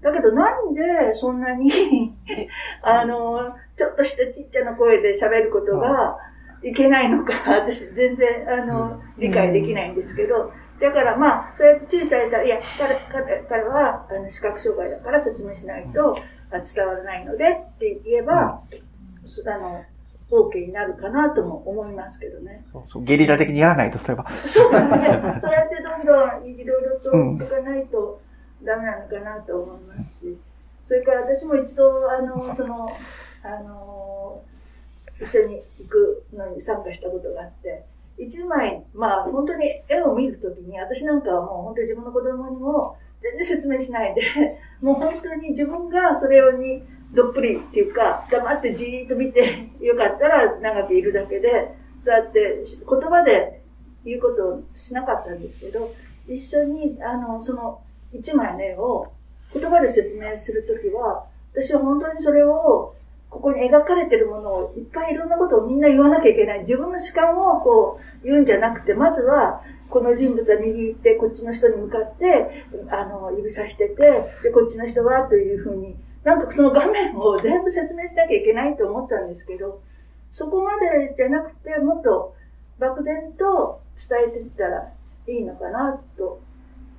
[0.00, 1.70] だけどなんでそんなに、
[2.82, 6.18] あの、ちょっとしたちっちゃな声で喋ることが
[6.62, 10.50] いけないのか、私全然、あの、理解できないんですけど、
[10.82, 16.18] だからまあ、そうやって注意されたら、いや、彼彼彼はあの視覚障害だから説明しないと
[16.50, 18.60] あ伝わらないのでって言えば、
[19.46, 19.84] あの、
[20.28, 22.64] OK になるかなとも思いますけどね。
[22.72, 24.28] そうそうゲリラ的にやらないとすれば。
[24.28, 25.38] そうだね。
[25.40, 28.20] そうやってどんどんいろいろとうんいかないと
[28.64, 30.38] ダメなのかなと思いますし、
[30.88, 32.88] それから私も一度、あの、 その、
[33.44, 34.42] あの、
[35.20, 37.84] 一緒に行くのに参加したことがあって、
[38.18, 44.22] 一枚、まあ本当に絵を見るときに、私なんかはもう本当に自分の子供にも全然説明しないで、
[44.80, 53.62] もう本当に自分がそれをにどっぷりっていうか、黙ってじーっと見て、 よかったら長くいるだけで、そうやって言葉で
[54.04, 55.92] 言うことをしなかったんですけど、
[56.26, 57.80] 一緒に、あの、その
[58.12, 59.12] 一枚の絵を
[59.52, 62.94] 言葉で説明するときは、私は本当にそれを、
[63.32, 66.60] ここに描かれてるものをいっぱいいろんなことをみんな言わなきゃいけない。
[66.60, 73.94] 自分の主観をこう言うんじゃなくて、まずはこの人物は右行ってこっちの人に向かって、あの、指さしてて、
[74.42, 79.80] で、こっちの人はというふうに、なんかその画面を全部説明しなきゃいけないと思ったんですけど、
[80.30, 82.34] そこまでじゃなくて、もっと
[82.78, 84.92] 漠然と伝えていったら
[85.26, 86.38] いいのかなと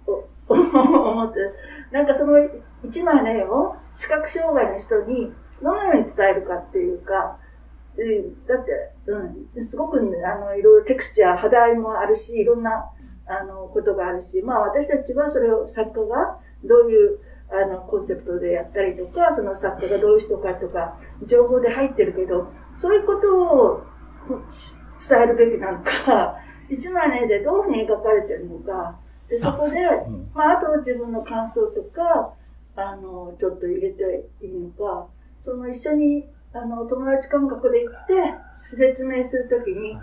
[0.49, 1.39] 思って、
[1.91, 2.39] なんかその
[2.83, 5.31] 一枚の絵を視覚障害の人に
[5.63, 7.39] どのように伝えるかっていうか、
[7.97, 8.91] うんだって、
[9.55, 12.89] うん、すごく、ね、あの、いろいろテクスチャー、肌合いもあるし、いろんな、
[13.27, 17.19] あの、ことがあるし、まあ私たちはそれを作家がどういう、
[17.51, 23.83] あの、コンセプトでやったりとか、その作家がどういう人かとか、情報で入ってるけど、そういうことを
[24.49, 24.75] し
[25.07, 26.37] 伝えるべきなのか、
[26.69, 28.97] 一枚の絵でどういうふうに描かれてるのか、
[29.29, 30.31] で、そこで、うん。
[30.33, 32.33] まあ、あと自分の感想とか、
[32.75, 35.07] あの、ちょっと入れていいのか、
[35.43, 38.13] その一緒に、あの、友達感覚で行って、
[38.53, 39.97] 説明するときに、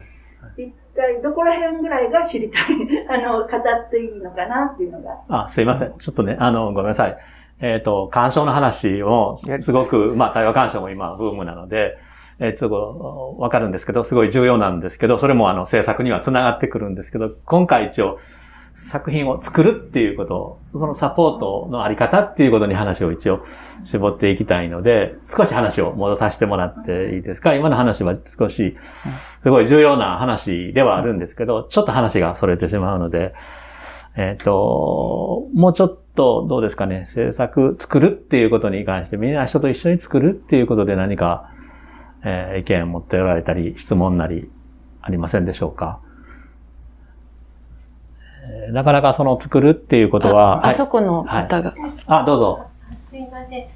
[0.56, 2.62] 一体どこら辺ぐらいが知りたい、
[3.08, 5.20] あの、語っていいのかなっていうのが。
[5.28, 5.94] あ、すいません。
[5.98, 7.16] ちょっとね、あの、ごめんなさい。
[7.60, 11.98] えっ、と、干渉の話を、すごく、まあ、対話干渉も今、ブームなので、
[12.38, 18.18] えー、すごい、わかるんですけど、すごい重要なんですけど、それもあの、制作には繋がってくるんですけど、今回一応、
[18.74, 23.42] 作品を作るっていうこと、そのサポートのあり方っていうことに話を一応
[23.84, 27.54] 絞っていきたいので、少し話を戻させてもらっていいですか？
[27.54, 28.76] 今の話は少し、
[29.42, 33.34] すごい重要な話ではあるんですけど、ちょっと話が逸れてしまうので、
[34.16, 41.52] えっ、と、もうちょっとどうですかね、制作、作るっていうことに関して、みんな人と一緒に作るっていうことで何か、
[42.24, 44.50] えー意見を持っておられたり、質問なり、
[45.02, 46.00] ありませんでしょうか？
[48.72, 51.74] なかなかその作るっていうことは、ああそこの方が。
[52.06, 52.66] あ、どうぞ。
[53.08, 53.66] すいません。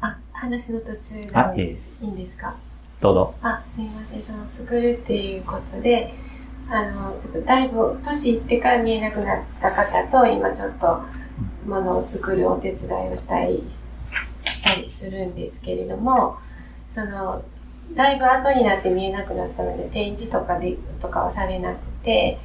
[0.00, 1.92] あ、は話の途中なんです。
[2.00, 2.54] いいんですか？
[3.00, 3.34] どうぞ。
[3.42, 4.22] あ、すいません。
[4.22, 6.14] その、作るっていうことで、
[6.70, 11.02] あの、ちょっとだいぶ、年いってから見えなくなった方と、今ちょっと、
[11.66, 13.62] ものを作るお手伝いをしたり、
[14.46, 16.38] したりするんですけれども、
[16.94, 17.42] その、
[17.94, 22.38] だいぶ後になって見えなくなったので、展示とかで、とかはされなくて、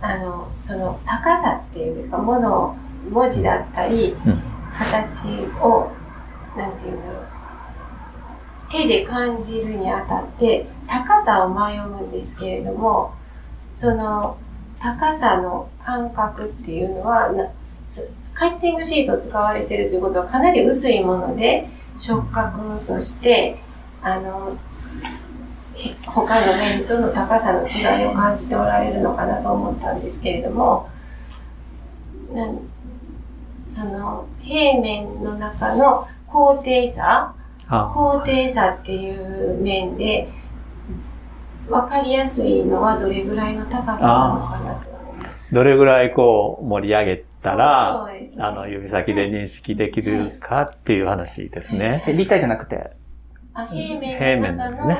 [0.00, 2.76] あの、その、高さっていうんですか、ものを、
[3.10, 4.16] 文字だったり、
[4.78, 5.28] 形
[5.62, 5.90] を、
[6.56, 7.30] なんていうんだろう、
[8.70, 13.12] 手で感じるにあたって高さを迷うんですけれども
[13.74, 14.38] その
[14.80, 17.50] 高さの感覚っていうのはな
[18.32, 23.60] カッティングシートを使われているということはかなり薄いもので触覚として
[24.02, 24.56] あの
[26.04, 30.88] 他の面との高さの違いを感じておられるのかなと思ったんですけれども
[32.32, 32.58] なん
[33.68, 37.34] その平面の中の高低差
[37.68, 40.28] 高低差っていう面で
[41.68, 44.90] 分かりやすいのはどれぐらいの高さなのかなと。
[45.52, 52.04] どれぐらいこう盛り上げたら、ね、あの指先で認識できるかっていう話ですね。
[52.08, 52.90] 立体じゃなくて。
[53.52, 54.96] あ平面の中の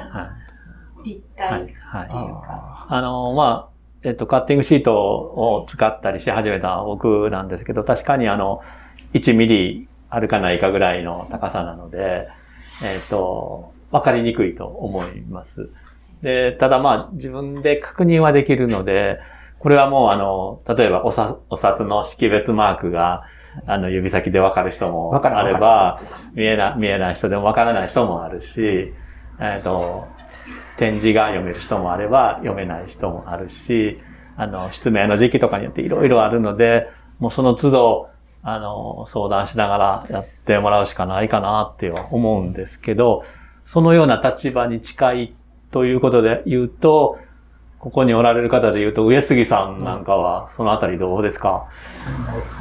[1.04, 1.86] 立体っていうか。
[1.98, 3.70] はいはい、あの、まあ、
[4.02, 8.62] えっと、カッティングシートを使ったりし始めた僕なんですけど、確かにあの、
[9.12, 12.28] 1ミリあるかないかぐらいの高さなので、
[12.82, 15.68] えっ、ー、と、わかりにくいと思います。
[16.22, 19.18] で、ただまあ自分で確認はできるので、
[19.58, 23.24] これはもうあの、例えばおさお札の識別マークが、
[23.66, 26.00] あの、指先でわかる人もあれば、
[26.34, 28.94] 見えな、見えない人でもわからない人もあるし、
[29.40, 30.06] えっ、ー、と、
[30.80, 33.98] 展示が読める人もあれば、読めない人もあるし、
[34.38, 36.88] あの、失明の時期とかによっていろいろあるので、
[37.18, 38.08] もうその都度、
[38.42, 43.24] あの、相談しながらやってもらうしかないかなっては思うんですけど、
[43.66, 45.34] そのような立場に近い
[45.70, 47.18] ということで言うと、
[47.78, 51.68] ここにおられる方で言うと、上杉さんなんかは、そのあたりどうですか？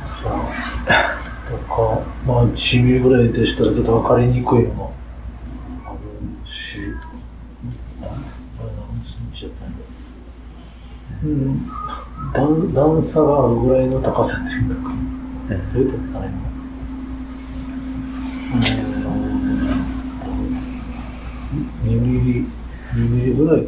[0.05, 4.93] さあ、とか、まあ、1ミリぐらいでしたらちょっと分かりにくいのも
[5.85, 6.79] あるし、
[8.01, 9.83] あれ何センチやったんだ
[11.23, 11.67] うん、
[12.33, 14.91] 段段差があるぐらいの高さっていうか、
[15.73, 16.31] どういうことかね。
[21.83, 22.45] 2ミリ、
[22.93, 23.67] 2ミリぐらい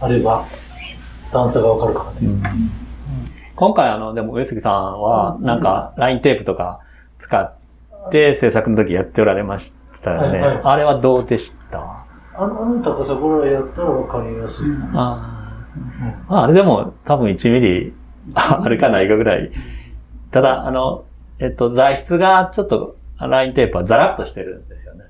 [0.00, 0.44] あれば、
[1.32, 2.28] 段差がわかるからね。
[2.28, 2.42] うん、
[3.54, 6.80] 今回あの、でも上杉さんは、なんか、ラインテープとか
[7.18, 7.54] 使っ
[8.10, 10.40] て制作の時やっておられましたよね。
[10.40, 12.04] はいはい、あれはどうでした？
[12.34, 14.70] あの高さぐらいやったらわかりやすい。
[14.70, 15.39] あ,、うん、あ
[16.46, 17.92] れでも多分1ミリ
[18.34, 19.50] あるかないかぐらい。
[20.30, 21.04] ただ、あの、
[21.38, 25.04] えっと、材質がちょっと、ラインテープはザラッとしてるんですよね。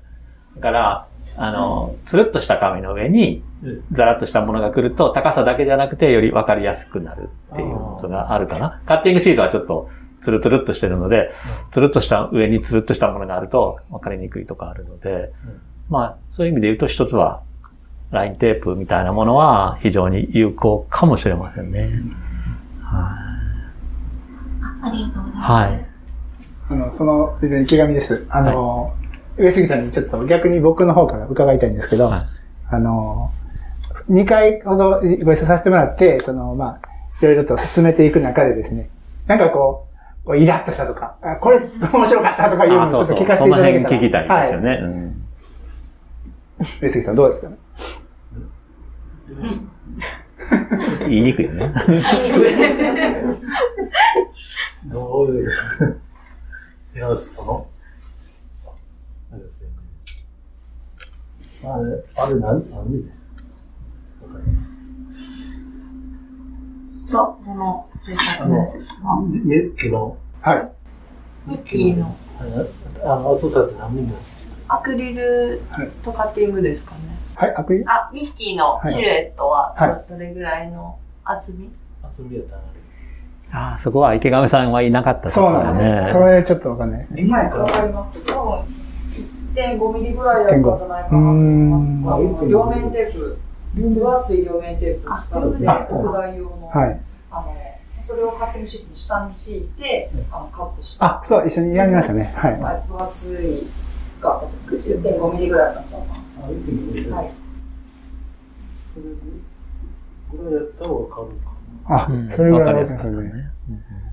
[0.55, 3.43] だから、あの、つるっとした紙の上に、
[3.93, 8.81] ザラッとしたものが来ると、高さだけじゃなくて、より分かりやすくなるっていうことがあるかな。
[8.85, 9.89] カッティングシートはちょっと、
[10.21, 11.31] つるつるっとしてるので、
[11.71, 15.31] つるっとした上につるっとしたものがあると、分かりにくいとかあるので、
[15.89, 17.41] まあ、そういう意味で言うと一つは、
[18.11, 21.89] ラインテープみたいなものは非常に有効かもしれませんね。
[22.81, 23.31] はい
[24.83, 25.51] ありがとうございます。
[25.51, 25.85] はい。
[26.69, 28.25] あの、その、ついでに池上です。
[28.29, 28.89] あの、は
[29.37, 32.21] い、上杉さんにちょっと逆に僕の方から伺いたいんですけど、はい、
[32.69, 33.31] あの、
[34.09, 36.87] 2回ほどご一緒させてもらって、その、まあ、
[37.21, 38.89] いろいろと進めていく中でですね、
[39.27, 39.87] なんかこ
[40.23, 43.89] う、こうイラッとしたとか、あこれ面白かったとかいうのをちょっと聞かせていただけたら。
[43.89, 44.69] そ聞きたいですよね。
[44.69, 45.25] はいうん、
[46.81, 47.57] 上杉さんどうですかね？
[51.07, 51.73] 言いにくいよね。
[54.85, 55.49] どういう、
[56.95, 57.67] いや、その、
[59.31, 59.75] あれですよね。
[61.63, 63.11] あれ、あれ何、何で？
[67.09, 67.89] そう、この、
[68.39, 68.73] あの、
[69.45, 70.71] ユッキの、はい。
[71.49, 72.15] ユッキの、
[73.03, 74.31] あの、厚さって何ミリです
[74.67, 75.61] アクリル
[76.03, 77.10] とカッティングですかね。
[77.35, 79.75] はい、アクリルあ、ミッキーのシルエットは
[80.09, 81.69] どれぐらいの厚み、
[82.03, 82.61] 厚みやったら
[83.53, 86.09] ああ、そこは池上さんはいなかったそうなんですね。
[86.11, 87.07] それちょっとわかんない。
[87.17, 88.81] 今やわかります多分、
[89.53, 92.47] 1.5ミリぐらいだったんじゃないかなと思います。
[92.47, 93.37] 両面テープ、
[93.75, 97.55] 分厚い両面テープを使って、屋外用の、はい、あの、
[98.07, 101.03] それをカッティングシートの下に敷いて、あのカットして。
[101.03, 102.33] あ、そう、一緒にやりましたね。
[102.37, 102.87] はい。
[102.87, 103.67] 分厚い
[104.21, 106.20] が、10.5ミリぐらいになっちゃうかな。
[106.41, 107.31] あ、1.5ミリはい。
[108.93, 111.51] それぐらいやったらわかるか
[111.85, 113.31] あ、それぐらいわかりますね。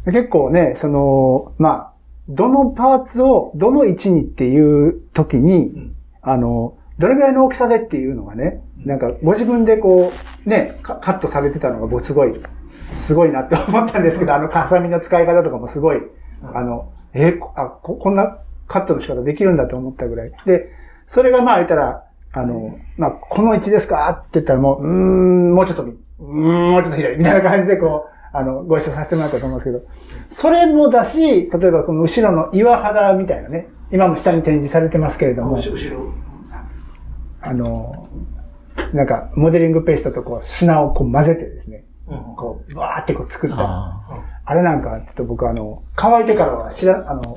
[0.07, 1.93] 結構ね、その、まあ、
[2.29, 10.13] どのパーツをどの位置にっていう時に、あの、どれぐらいの大きさでっていうのがね、なんかご自分でこ
[10.47, 12.33] う、ね、カカットされてたのが僕すごい、
[12.93, 16.03] すごいなって思ったんですけど、あの、ハサミの使い方とかもすごい、
[16.43, 20.33] あの、えーあこ、こんなカットの仕方できるんだと思ったぐらい。
[20.45, 20.71] で、
[21.07, 24.09] それがまあ言ったら、あの、まあ、この位置ですか？
[24.11, 29.83] って言ったらもう、うーん、もうちょっとみ、うーん、もうちょっと広いみたいな感じでこう、あの、ご一緒させてもらったと思うんですけど、
[30.31, 36.13] それもだし、例えばこの後ろの岩肌みたいなね、今も下に展示されてますけれども、後ろ。
[37.41, 38.07] あの、
[38.93, 41.85] なんか、モデリングペーストとこう砂をこう混ぜてですね、
[42.37, 43.57] こう、わーってこう作った。
[44.45, 47.37] あれなんか、ちょっと僕あの、乾いてからは知ら、あの、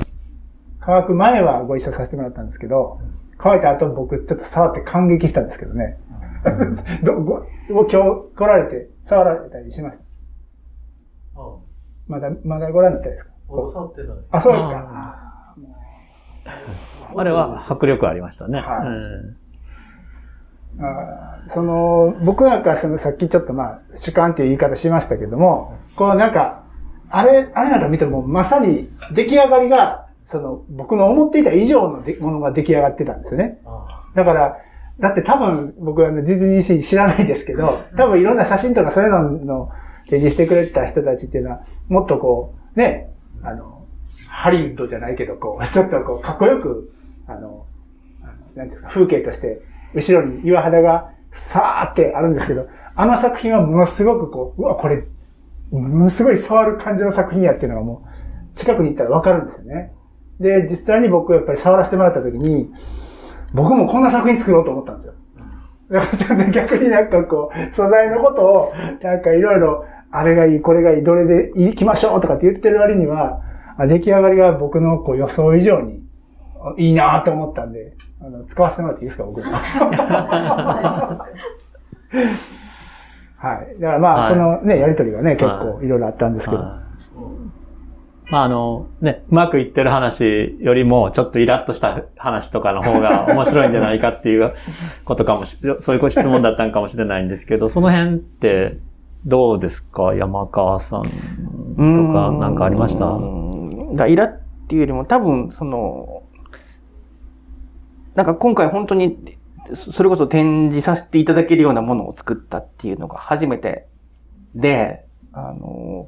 [0.81, 2.99] 乾く前はご一緒させてもらったんですけど、
[3.43, 5.97] 乾いた後僕ちょっと触って感激したんですけどね。
[7.03, 10.03] どご今日来られて触られたりしました？
[12.07, 13.31] まだ、まだご覧になったですか？
[13.73, 14.17] 触ってない。
[14.31, 15.17] あ、そうですか。
[17.15, 18.59] あれは迫力ありましたね。
[18.59, 19.37] はいうん
[20.79, 26.63] あーその、僕なんかそのさっきちょっとまあ主観っていう言い方しましたけども、こうなんか、
[27.09, 33.59] あれ、あれなんか見てもまさに出来上がりが、その僕の思っていた以上のでものが出来上がってたんですよね。
[34.15, 34.57] だから、
[34.99, 39.69] だって多分僕はあのディズニーシー知らないですけど、多分いろんな写真とかそういうのの
[40.07, 43.11] 展示してくれた人たちっていうのは、もっとこう、ね、
[43.43, 43.85] あの、
[44.27, 46.91] ハリウッドじゃないけど、こう、 ちょっとこう、かっこよく、
[47.27, 47.65] あの、
[48.55, 49.61] なんですか、風景として、
[49.93, 55.03] 後ろに岩肌がさーってあるんですけど、あの作品はものすごくこう、うわ、これ、
[55.71, 58.03] ものすごい触る感じの作品やっていうのがも
[58.53, 59.93] う、近くに行ったらわかるんですよね。
[60.41, 62.71] で、実際に僕やっぱり触らせてもらった時に、
[63.53, 65.13] 僕もこんな作品作ろうと思ったんですよ。
[66.51, 73.41] 逆になんかこう、素材のことを、なんかいろいろ、あれがいい、これがいい、どれで行きましょうとかって言ってる割には、
[73.77, 76.01] あ出来上がりが僕のこう予想以上に
[76.61, 79.41] あいいなと思ったんで、あの、使わせてもらっていいですか、僕。
[83.41, 83.81] はい。
[83.81, 86.63] だからまあ、はいそのね、やりとりがね、結構いろいろあったんですけど。
[88.31, 94.53] まああの、ね、うまくいってる話よりも、ちょっとイラッとした話とかの方が面白いんじゃないかっていう
[95.03, 98.77] ことかもし、そういうご質問だったんかもしれないんですけど、 その辺って
[99.25, 100.15] どうですか？
[100.15, 101.09] 山川さんと
[102.13, 103.05] かなんかありました？
[103.95, 106.23] がイラっていうよりも多分、その、
[108.15, 109.17] なんか今回本当に、
[109.73, 113.87] それこそ展示させていただけるようなものを作ったっていうのが初めて
[114.55, 116.07] で、あの、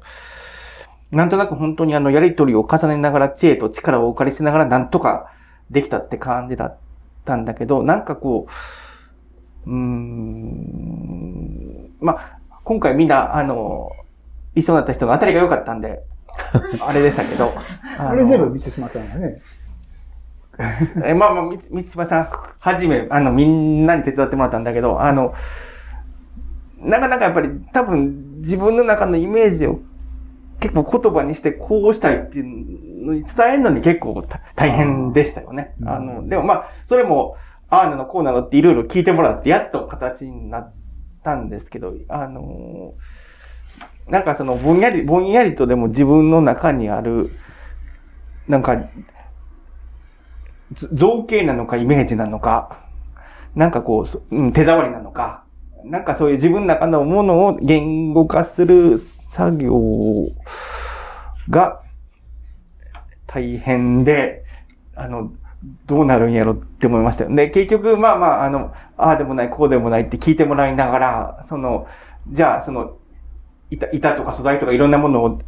[1.14, 5.30] なんとなく本当にあのやりとりを重ねながら知恵と力をお借りしながらなんとか
[5.70, 6.76] できたって感じだっ
[7.24, 8.46] たんだけど、なんかこ
[9.66, 11.04] う、うーん、
[12.00, 13.90] まあ、今回みんな、あの、
[14.54, 16.02] 一緒になった人が当たりが良かったんで、
[16.86, 17.52] あれでしたけど。
[17.98, 19.38] あれ全部満島さんがね。
[21.04, 22.28] えまあまあ、み満島さん、
[22.60, 25.34] はじめ、あの、みんなに手伝ってもらったんだけど、あの、
[26.78, 29.80] なかなかやっぱり多分自分の中のイメージを
[30.60, 35.74] 結構言葉にしてこうしたいっていうのに伝えるのに結構た大変でしたよね。
[35.84, 37.36] あの、でもまあ、それも、
[37.68, 40.72] ああなのこうなのっていろいろ聞いてもらってやっと形になっ
[41.22, 42.94] たんですけど、あの、
[44.08, 47.30] なんかそのぼんやり、ぼんやりとでも自分の中にある、
[48.48, 48.76] なんか、
[50.74, 52.80] ず造形なのかイメージなのか、
[53.54, 55.44] なんかこう手触りなのか、
[55.84, 58.98] なんかそういう自分の中のものを言語化する
[59.34, 60.30] 作業
[61.50, 61.80] が
[63.26, 64.44] 大変で、
[64.94, 65.32] あの、
[65.86, 67.34] どうなるんやろって思いましたよ。
[67.34, 71.88] で、結局、まあまあ、あの、ああでもない、こうでもないって聞いてもらいながら、その、
[72.28, 72.96] じゃあ、その、
[73.72, 75.40] 板、板とか素材とかいろんなものを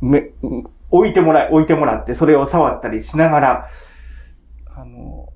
[0.00, 0.30] め
[0.90, 3.68] 置いてもらい、置いてもらって、それを触ったりしながら、
[4.74, 5.34] あの、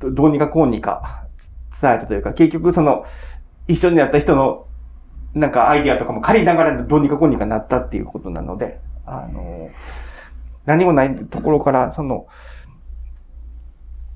[0.00, 1.26] どどうにかこうにか
[1.82, 3.04] 伝えたというか、結局その、
[3.68, 4.68] 一緒にやった人の、
[5.36, 9.68] なんかアイディアとかも借りながらどうにかこうにかなったっていうことなので、あの、
[10.64, 12.26] 何もないところから、その、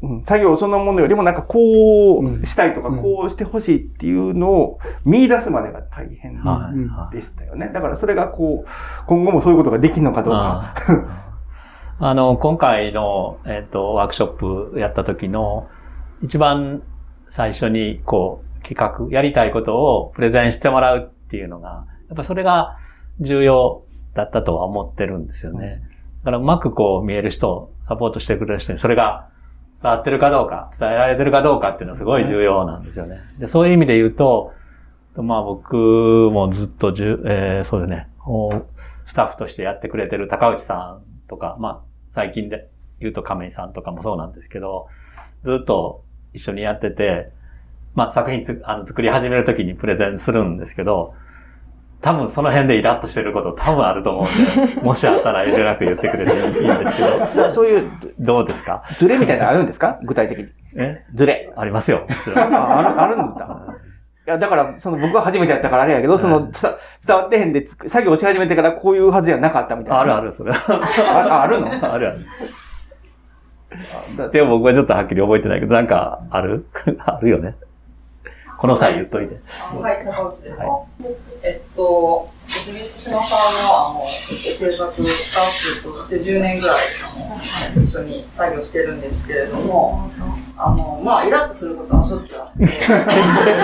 [0.03, 6.43] うん、作業そのものよりもなんかこうしたいとか、こうしてほしいっていうのを見出すまでが大変
[7.12, 7.71] でしたよね。
[7.75, 10.75] だからそれがこう、今後もそういうことができるのかどうか。
[12.01, 15.68] あの、今回の、えっ、と、ワークショップやった時の、
[16.23, 16.81] 一番
[17.29, 22.77] 最初に、こう、企画、やりたいことをプレゼンしてもらうっていうのが、やっぱそれが
[23.21, 23.85] 重要
[24.15, 25.83] だったとは思ってるんですよね。
[26.21, 29.29] だからうまくこう見える人、サポートしてくれる人にそれが
[29.83, 33.21] 伝わってるかどうか、伝えられてるかどうかっていうのはすごい重要なんですよね。
[33.39, 34.53] で、そういう意味で言うと、
[35.17, 38.51] まあ僕もずっとじゅ、えー、そうですね、お
[39.07, 41.81] スタッフとしてやってくれてる高内さんとか、まあ、
[42.15, 42.69] 最近で
[43.01, 44.87] 言うと亀井さんとかもそうなんですけど、
[45.43, 47.33] ずっと一緒にやってて、
[47.95, 51.14] まあ作品つあの作り始めるときにプレゼンするんですけど、
[52.01, 57.03] 多分その辺でイラッとしてること多分あると思うんで、もしあったら遠慮なく言ってくれていいんですけ
[57.36, 57.53] ど。
[57.53, 58.82] そういう、どうですか？
[58.99, 59.99] ズレみたいなのあるんですか？
[60.05, 60.49] 具体的に。
[60.76, 61.05] え？
[61.14, 61.53] ズレ。
[61.57, 62.07] ありますよ。
[62.36, 63.74] ああるあるんだ。
[64.26, 70.01] いや、だから、その僕は初めてやったからあれやけど、その、伝わってへんで、つ作業し始めてからこういうはずじゃなかったみたいな。
[70.01, 70.53] あるある、それ。
[70.55, 71.93] ああるの？
[71.93, 72.26] あるある。
[74.30, 76.66] でも僕はちょっとはっきり覚えてないけど、なんか、ある？
[77.05, 77.57] あるよね。
[78.61, 79.41] この際言っといて。
[79.81, 80.57] はい、高内です。
[81.43, 90.11] えっと、私、三島さんの、あの、制作スタッフとして10年ぐらい、あの、一緒に作業してるんですけれども、
[90.59, 92.53] あの、まあ、イラッとすることはしょっちゅうあっ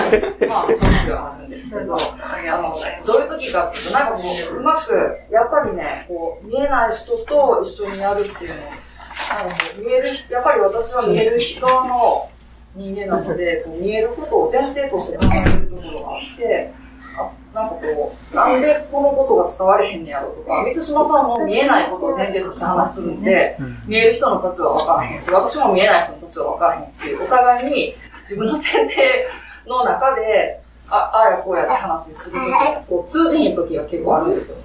[0.09, 2.73] て、 まあ、しょっちゅうあるんですけど、あの、
[3.05, 4.21] どういう時かっていうと、なんかこ
[4.51, 12.29] う、うまく、やっぱりね、こう、見えない人と一緒にやるっていうの、なんか見える、やっぱり私は見える側の
[12.77, 16.73] 人間なので、こう見えることを前提として考えるところがあって、
[17.17, 23.57] あなんかこう、なんでこのことが伝われへんねやろとか、満島さんも見えないことを前提として話するんで、
[23.87, 29.27] 見える人の立場は分からへんし、私も見えない人の立場は分からへんし、お互いに自分の選定
[29.65, 34.57] の中で、あ、ああやこうやって話するときに、こう通じひんときが結構あるんですよ。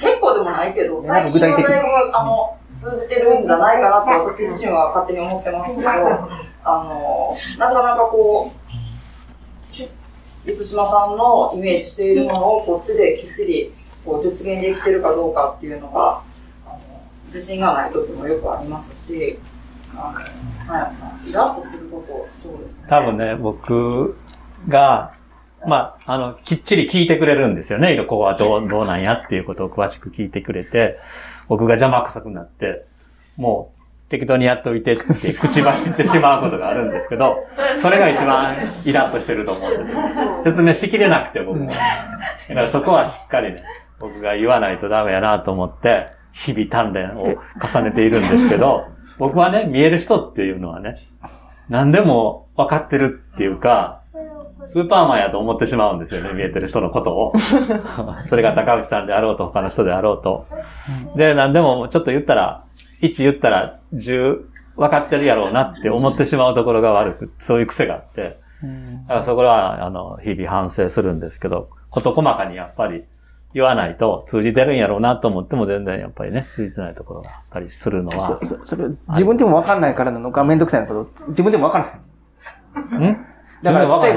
[0.00, 5.82] 結構でもないけど、最近はだいぶ、あの、通じてるんじゃないかなって私自身は勝手に思ってますけど、
[6.68, 8.66] あの、なかなかこう、
[10.46, 13.72] 満島さんのイメージしているものをこっちできっちり
[14.04, 16.22] こう実現できてるかどうかっていうのが、
[16.66, 16.80] あの
[17.32, 19.38] 自信がない時もよくありますし、
[19.94, 20.12] あ
[20.66, 20.92] の、は
[21.24, 22.86] い、イラッとすること、そうですね。
[22.88, 24.16] 多分ね、僕
[24.68, 25.14] が、
[25.66, 27.96] まあ、あの、きっちり聞いてくれるんですよね。
[27.96, 30.98] ここはどう、どうなんやっていうことを詳しく聞いてくれて、
[31.48, 32.84] 僕が邪魔くさくなって、
[33.36, 33.75] もう
[34.08, 37.38] 適当にやっておいてって口走ってしまうことがあるんですけど、
[37.82, 40.42] それが一番イラッとしてると思うんですよ。
[40.44, 41.66] 説明しきれなくて僕も。
[41.66, 43.64] だからそこはしっかりね、
[43.98, 48.84] 僕が言わないとダメやなと思って、日々鍛錬を重ねているんですけど、
[49.18, 50.98] 僕はね、見える人っていうのはね、
[51.68, 54.02] 何でも分かってるっていうか、
[54.66, 57.32] スーパーマンやと思ってしまうんですよね、見えてる人のことを。
[58.28, 60.46] それが高内さんであろうと、他の人であろうと。
[61.16, 62.65] で、何でもちょっと言ったら、
[63.02, 64.44] 1言ったら10
[64.76, 68.38] 分かってるやろうなって思ってしまうところが悪く、そういう癖があって。
[68.62, 73.04] だからそこは、あの、日々反省するんですけど、事細かにやっぱり
[73.54, 78.38] 言わないと通じてるんやろうなと思っても全然やっぱりね、通じてないところがあったりするのは。
[78.42, 83.12] そそそれ、自分でも分かんないからなのか、めんどくさいのか自分でも分からない。
[83.12, 83.26] ん？
[83.62, 84.14] だから、例え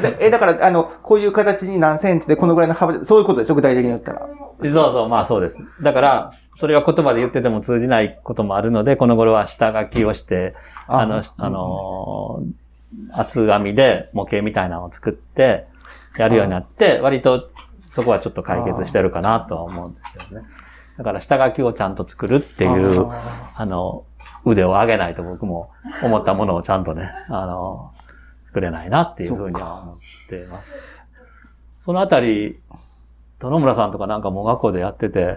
[0.00, 0.26] れ。
[0.26, 4.28] え、だから、あの、こういう形に何センチでこのぐらいの幅で、そういうことでしょ具体的に言ったら。
[4.62, 5.58] そうそう、まあそうです。
[5.82, 10.54] だから、それは言葉で言ってても通じないこともあるので、この頃は下書きをして、
[10.86, 15.66] ああの、あのー、厚紙で模型みたいなのを作って、
[16.16, 17.50] やるようになって、割と
[17.80, 20.46] そこはちょっと解決してるかなとは思うんですけどね。
[20.96, 23.08] だから下書きをちゃんと作るっていう、
[23.56, 24.04] あの、
[24.44, 25.70] 腕を上げないと僕も
[26.02, 27.92] 思ったものをちゃんとね、あの、
[28.46, 29.96] 作れないなっていうふうには思っ
[30.28, 30.78] ています。
[31.78, 32.60] そのあたり、
[33.44, 35.36] 殿村さんとかなんかも学校でやってて、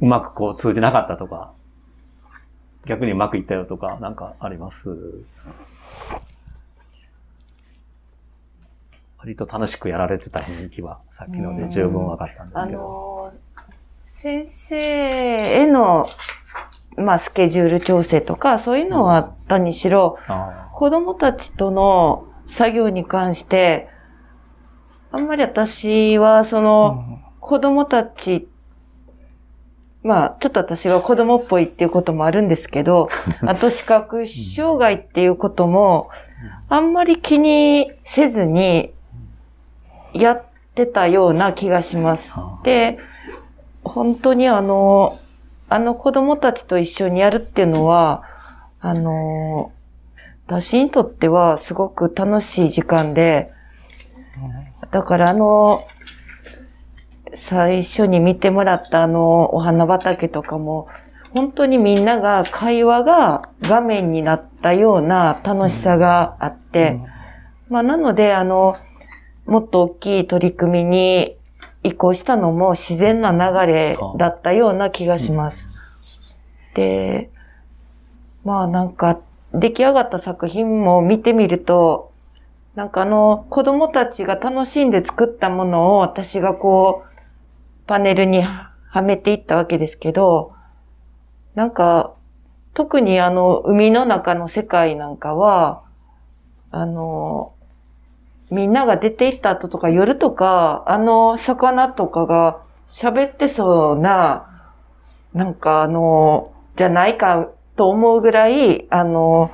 [0.00, 1.52] うまくこう通じなかったとか、
[2.86, 4.88] 逆にうまくいったよとか、なんかあります？
[9.18, 12.78] 割と楽しくやられてた雰囲気は、さっきので十分分かったんですあけど。
[12.78, 13.32] の、
[14.08, 16.08] 先生への、
[16.96, 20.18] まあ、スケジュール調整とか、そういうのはあったにしろ、
[20.74, 23.88] 子供たちとの作業に関して、
[25.12, 28.48] あんまり私は、その、子供たち、
[30.02, 33.08] まあ、ちょっと私が子供っぽいっていうこともあるんですけど、
[33.46, 36.08] あと視覚障害っていうことも、
[36.68, 38.92] あんまり気にせずに
[40.12, 40.42] やっ
[40.74, 42.34] てたような気がします。
[42.64, 42.98] で、
[43.84, 45.16] 本当にあの、
[45.68, 48.24] あの子供たちと一緒にやるっていうのは、
[48.80, 49.70] あの、
[50.48, 53.52] 私にとってはすごく楽しい時間で、
[54.90, 55.86] だからあの、
[57.36, 60.88] 最初に見てもらったあのお花畑とかも、
[61.34, 67.00] 本当にみんなが会話が画面になったような楽しさがあって、
[67.68, 68.76] まあなのであの、
[69.44, 71.36] もっと大きい取り組みに
[71.82, 75.68] 移行したのも自然な流れだったような気がします。
[76.74, 77.30] で、
[78.44, 79.20] まあなんか
[79.52, 82.12] 出来上がった作品も見てみると、
[82.74, 87.15] なんかあの子供たちが楽しんで作ったものを私がこう
[87.86, 90.52] パネルにはめていったわけですけど、
[91.54, 92.14] なんか、
[92.74, 95.82] 特にあの、海の中の世界なんかは、
[96.70, 97.54] あの、
[98.50, 104.70] みんなが出て行った後とか夜とか、あの魚とかが喋ってそうな、
[105.32, 109.50] なんかあの、じゃないかと思うぐらい、あの、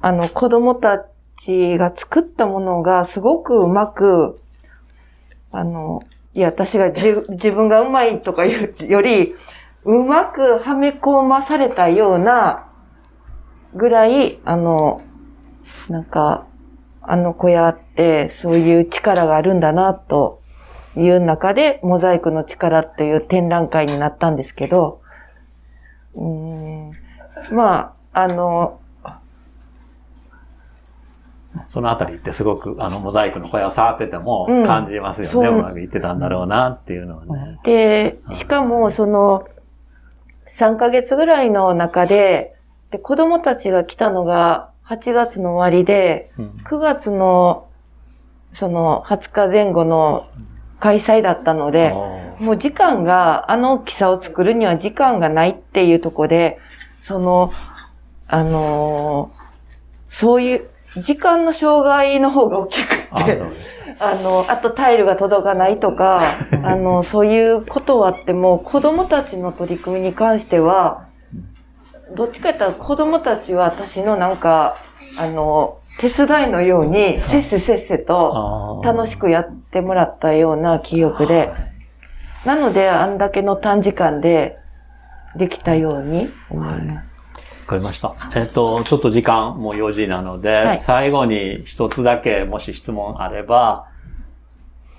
[0.00, 1.06] あの子供た
[1.40, 4.40] ちが作ったものがすごくうまく、
[5.50, 6.02] あの、
[6.36, 9.34] いや、私が自分がうまいとかいうより、
[9.84, 12.66] うまくはめ込まされたような
[13.74, 15.00] ぐらい、あの、
[15.88, 16.46] なんか、
[17.00, 20.42] あの小屋ってそういう力があるんだなと
[20.94, 25.00] いう中で、モザイクの力っていう展覧会になったんですけど、
[26.14, 26.90] うん
[27.52, 28.78] まあ、あの、
[31.68, 34.66] そのあたりってすごく、あの、モザイクの声を触っててもうん。
[34.66, 35.32] 感じますよね。
[35.32, 35.48] そう。
[35.48, 37.58] うまくいってたんだろうなっていうのはね。
[37.64, 39.46] で、しかもその、
[40.48, 42.54] 3ヶ月ぐらいの中で、
[42.90, 47.66] で子供たちが来たのが8月の終わりで、9月の
[48.54, 50.28] その20日前後の
[50.80, 51.90] 開催だったので、
[52.38, 56.58] もう時間が、あの大きさを作るには時間がないっていうところで、
[57.02, 57.52] その、
[58.28, 59.46] あのー
[60.08, 60.70] そういう、
[61.02, 63.42] 時間の障害の方が大きくって、
[63.98, 66.20] あの、あとタイルが届かないとか、
[66.62, 71.04] あの、そういうことはあっても、子供たちの取り組みに関しては、
[72.14, 74.76] どっちか言ったら子供たちは私のなんか、
[75.18, 81.52] あの、手伝いのように、せっせせっせと楽しくやってもらったような記憶で、
[82.44, 84.58] なので、あんだけの短時間で
[85.36, 87.05] できたように思います。
[87.66, 88.14] わかりました。
[88.36, 93.88] えっ、と、ちょっと時間もう4時なので、はい最後に一つだけもし質問あれば、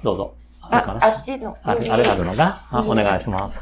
[0.03, 0.34] どうぞ。
[0.61, 2.61] ああっちのあれ、あれあるのが？
[2.70, 3.61] あ、お願いします。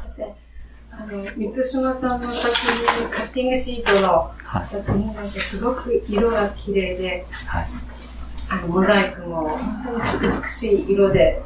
[0.90, 2.54] あの、三島さんの作
[2.98, 4.32] 品、カッティングシートの
[4.68, 7.66] 作品なんてすごく色が綺麗で、はい。
[8.48, 11.40] あの、モザイクも本当に美しい色で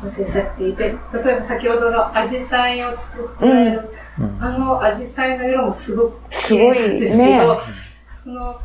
[0.00, 3.90] 構成されていて、例えば先ほどのアジサイを作ってられる、
[4.40, 7.60] あのアジサイの色もすごく綺麗なんですけど、ね
[8.22, 8.60] その、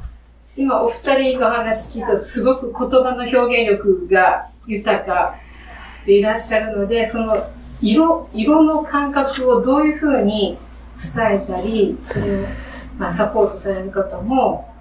[0.58, 5.36] 今お二人の話聞いたとすごく言葉の表現力が豊か
[6.06, 7.50] でいらっしゃるので、その
[7.82, 10.58] 色、色の感覚をどういうふうに
[11.16, 12.48] 伝えたり、それを、
[12.98, 14.72] まあ、サポートされる方も、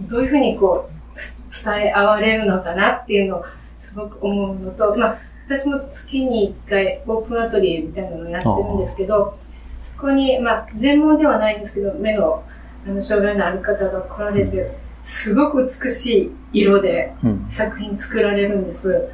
[0.00, 1.18] どういうふうにこう、
[1.52, 3.44] つ伝え合われるのかなっていうのを
[3.82, 5.18] すごく思うのと、まあ、
[5.50, 9.36] 私も月に一回オープンアトリエみたいなのをやってるんですけど、
[9.80, 12.44] そこに、まあ、全盲ではないんですけど、目の
[12.86, 17.12] あの障害のある方が来られて、すごく美しい色で
[17.56, 19.08] 作品作られるんです。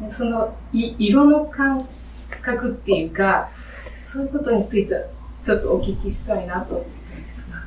[0.00, 1.86] でそのい色の感
[2.42, 3.48] 覚っていうか、
[3.96, 5.06] そういうことについて
[5.44, 7.58] ちょっとお聞きしたいなと思ってるんですが。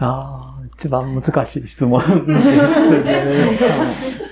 [0.00, 3.24] ああ、一番難しい質問ですね。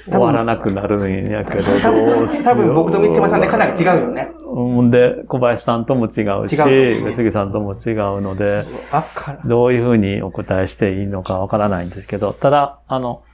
[0.09, 4.31] 終わらなくなるんやけど、多分どうしよう多分僕と三島さんでかなり違うよね。
[4.45, 8.63] うんで、小林さんとも違うし、上杉さんとも違うので、
[9.45, 13.25] どういうふうにお答えしていいのかわからないんですけど、ただ、あの、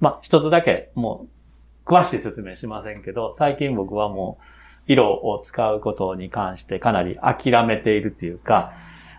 [0.00, 1.28] まあ、一つだけ、も
[1.86, 8.72] う、詳しい説明しませんけど、最近僕はもう、色を使うことに関してかなり諦めているっていうか、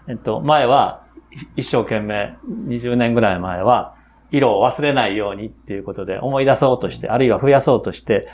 [0.09, 1.07] えっと、前は、
[1.55, 3.95] 一生懸命、20年ぐらい前は、
[4.31, 8.27] 色を忘れないようにっていうことで思い出そうとして、あるいは増やそうとして、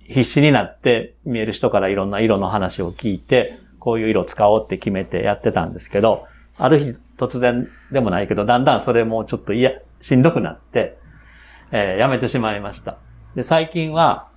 [0.00, 6.26] 必死になって見える人からいろんな色の話を聞いて、こういう色を使おうって決めてやってたんですけど、
[6.58, 10.98] ある日突然でもないけど、だんだんそれもちょっと嫌、しんどくなって、
[11.70, 12.98] えーやめてしまいました。
[13.34, 14.28] で、最近は、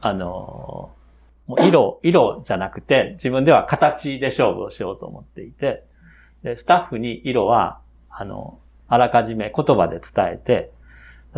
[0.00, 0.98] あのー
[1.48, 5.87] もう色、色じゃなくて、自分では形で勝負をしようと思っていて、
[6.42, 7.80] で、スタッフに色は、
[8.10, 8.58] あの、
[8.88, 10.70] あらかじめ言葉で伝えて、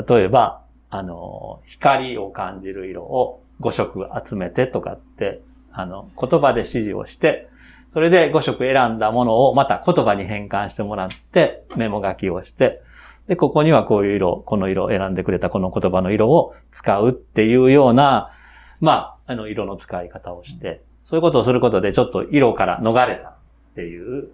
[0.08, 5.40] 例えば、あの、光を感じる色を5色集めてとかって、
[5.72, 7.48] あの、言葉で指示をして、
[7.92, 12.82] それで5色選んだものをまた言葉に変換してもらって、メモ書きをして、
[13.26, 18.32] で、ここにはこういう色、この色を選んでくれたこの言葉の色を使うっていうような、
[18.80, 23.34] まあ、あの、色の使い方をして、そういうことをすることでちょっと色から逃れたっ
[23.74, 24.28] ていう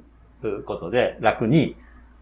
[0.67, 1.77] ことで楽に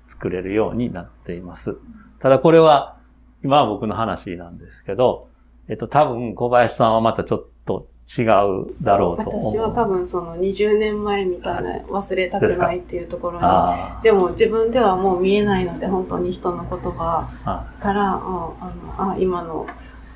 [0.09, 1.77] 作れるようになっています。
[2.18, 2.97] ただこれは、
[3.43, 5.29] 今は僕の話なんですけど、
[5.68, 9.31] えっと、多分小林さんはまたちょっと違うだろうと。
[9.31, 19.66] 私は多分その20年前みたいな忘れたくないっていうところにあでも自分ではもう見えないので本当に人の言葉あからああのあ今の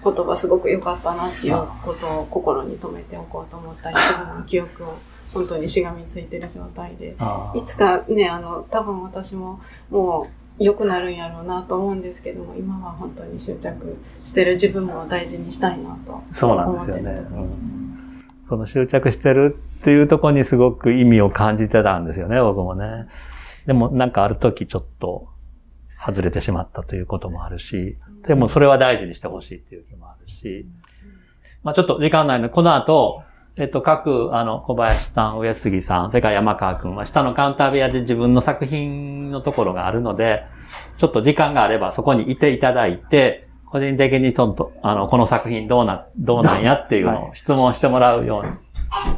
[0.05, 4.99] 言葉すごく良かったなっていうことを心に留めておこうと思ったり自分の記憶を
[5.33, 7.17] 本当にしがみついてる状態で。
[7.55, 9.61] いつかねあの多分私も
[9.91, 17.11] もう良くなるんやろうなと思うんですけども今は本当に執着してる自分も大事にしたいなとそうなんですよね。
[17.11, 18.25] うん。
[18.49, 23.07] その執着してるっていうところにすごく意味を感じてたんですよね、僕もね。
[23.67, 25.29] でもなんかある時ちょっと
[26.05, 30.67] 外れてしまったということもあるし、でもそれは大事にしてほしいっていう気もあるし、
[31.63, 33.23] まあちょっと時間ないので、この後、
[33.59, 40.45] えっと、各、あの、小林さん、上杉さん、それから山川くんは下のカウンター部屋で自分の作品のところがあるので、
[40.97, 48.47] ちょっと時間があればそこにいていただいて、個人的にちょっと、あの、この作品どうな、どうなんやっていうのを質問してもらうよう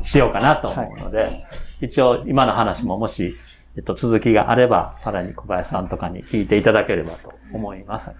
[0.01, 1.45] にしようかなと思うので、
[1.82, 3.34] 一応今の話ももし、
[3.76, 8.11] えっと、続きがあれば、さらに小林さんとかに聞いていただければと思います。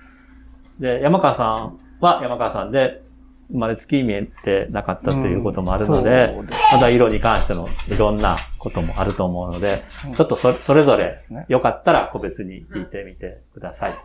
[0.79, 3.03] で、山川さんは山川さんで、
[3.51, 9.83] 生まれつき見えてなかったということもあるので、うんですまた色に関してのいろんなこともあると思うので、
[10.17, 13.99] ちょっとそそれぞれよかったら個別に聞いてみてください。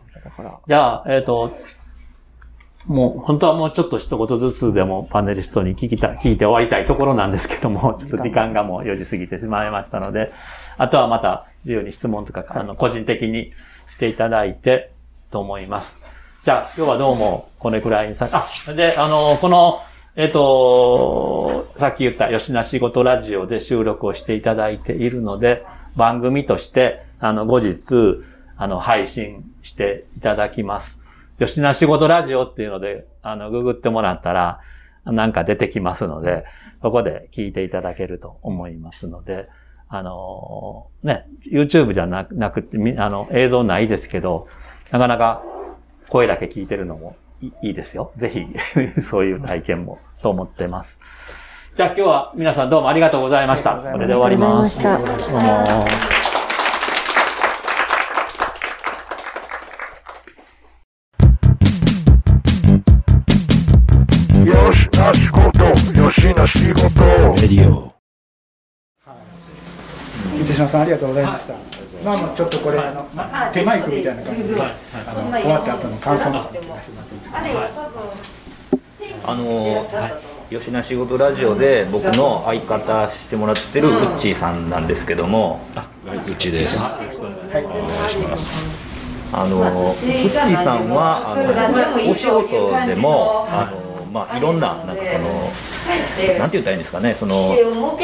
[0.68, 1.58] じゃあ、えっ、と、
[2.88, 10.32] もう本当はもうちょっと一言ずつでもパネリストに聞きたい、聞いて終わりたいところなんですけども、ちょっと時間がもう4時過ぎてしまいましたので、
[10.78, 13.52] あとはまた自由に質問とか、あの、個人的に
[13.92, 14.92] していただいて
[15.32, 16.05] と思います。
[16.46, 19.82] じゃあ、今日はどうもこれくらいにさ、あ、で、あの、この、
[20.16, 25.66] えっ、と、さっき言った吉な仕事ラジオで収録をしていただいているので、
[25.96, 28.24] 番組として、あの、後日、
[28.58, 31.00] あの、配信していただきます。
[31.40, 34.60] 吉な仕事ラジオっていうので、あの、ググってもらったら、
[35.04, 36.46] なんか出てきますので、
[36.84, 39.50] そこで聞いていただけると思いますので、
[39.90, 44.48] あの、ね、YouTube じゃななくて、あの、映像ないですけど、
[44.92, 45.42] なかなか
[46.10, 48.12] 声だけ聞いてるのもいいいですよ。
[48.18, 48.46] ぜひ、
[49.02, 51.00] そういう体験もと思ってます。
[51.76, 53.76] じゃあ今日は皆さんどうもありがとうございました。
[53.76, 54.80] これで終わります。
[54.80, 55.58] ありがとうございま
[64.74, 67.06] した仕事よしな仕事
[67.42, 67.94] レディオ
[70.48, 71.85] 手島さんありがとうございました。
[72.06, 73.08] まあまあちょっとこれ、あの
[73.52, 74.76] 手マイクみたいな感じで、あ
[75.14, 77.40] の終わった後の感想とか聞かせてもらっていいですか？
[79.24, 79.86] あの
[80.52, 87.02] 吉な仕事ラジオで僕の相方してもらってるウッチーさんなんですけども、はい、うちです。
[87.02, 87.04] は
[87.60, 88.54] い、お願いします。
[89.34, 97.58] あのウッチーさんはあのお仕事でもあのまあいろんななんかそのなんて言ったらいいんですかねそのイ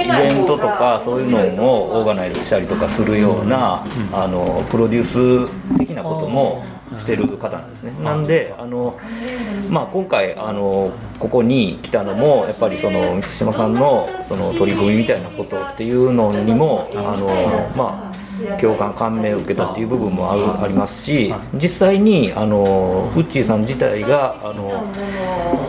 [0.06, 6.66] ベントとかそういうのをオーガナイズしたりとかするようなあのプロデュース的なことも
[7.00, 7.94] してる方なんですね。
[8.04, 9.00] なんであの
[9.70, 18.11] まあ、今回あのここに来たのもやっぱりその満島さんのその取り組みみたいなことっていうのにもあの、まあ、
[18.60, 24.88] 共感感銘を受けたっていう部分もあるありますし実際にあのフッチーさん自体があの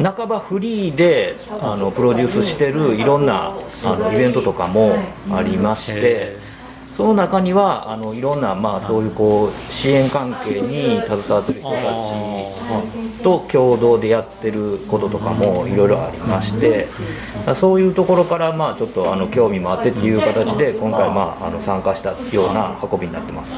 [0.02, 3.54] 半ばフリーであのプロデュースしてるいろんな
[3.84, 4.96] あのイベントとかも
[5.30, 6.51] ありまして。
[6.92, 16.88] その中にはあのいろんな、まあ、そういうこう支援関係に携わってる人たちと共同でやってることとかもいろいろありまして
[17.58, 23.54] そういうところから、まあ、ちょっとあの興味もあってっていう形で今回、まあ、あの参加したような運びになってます。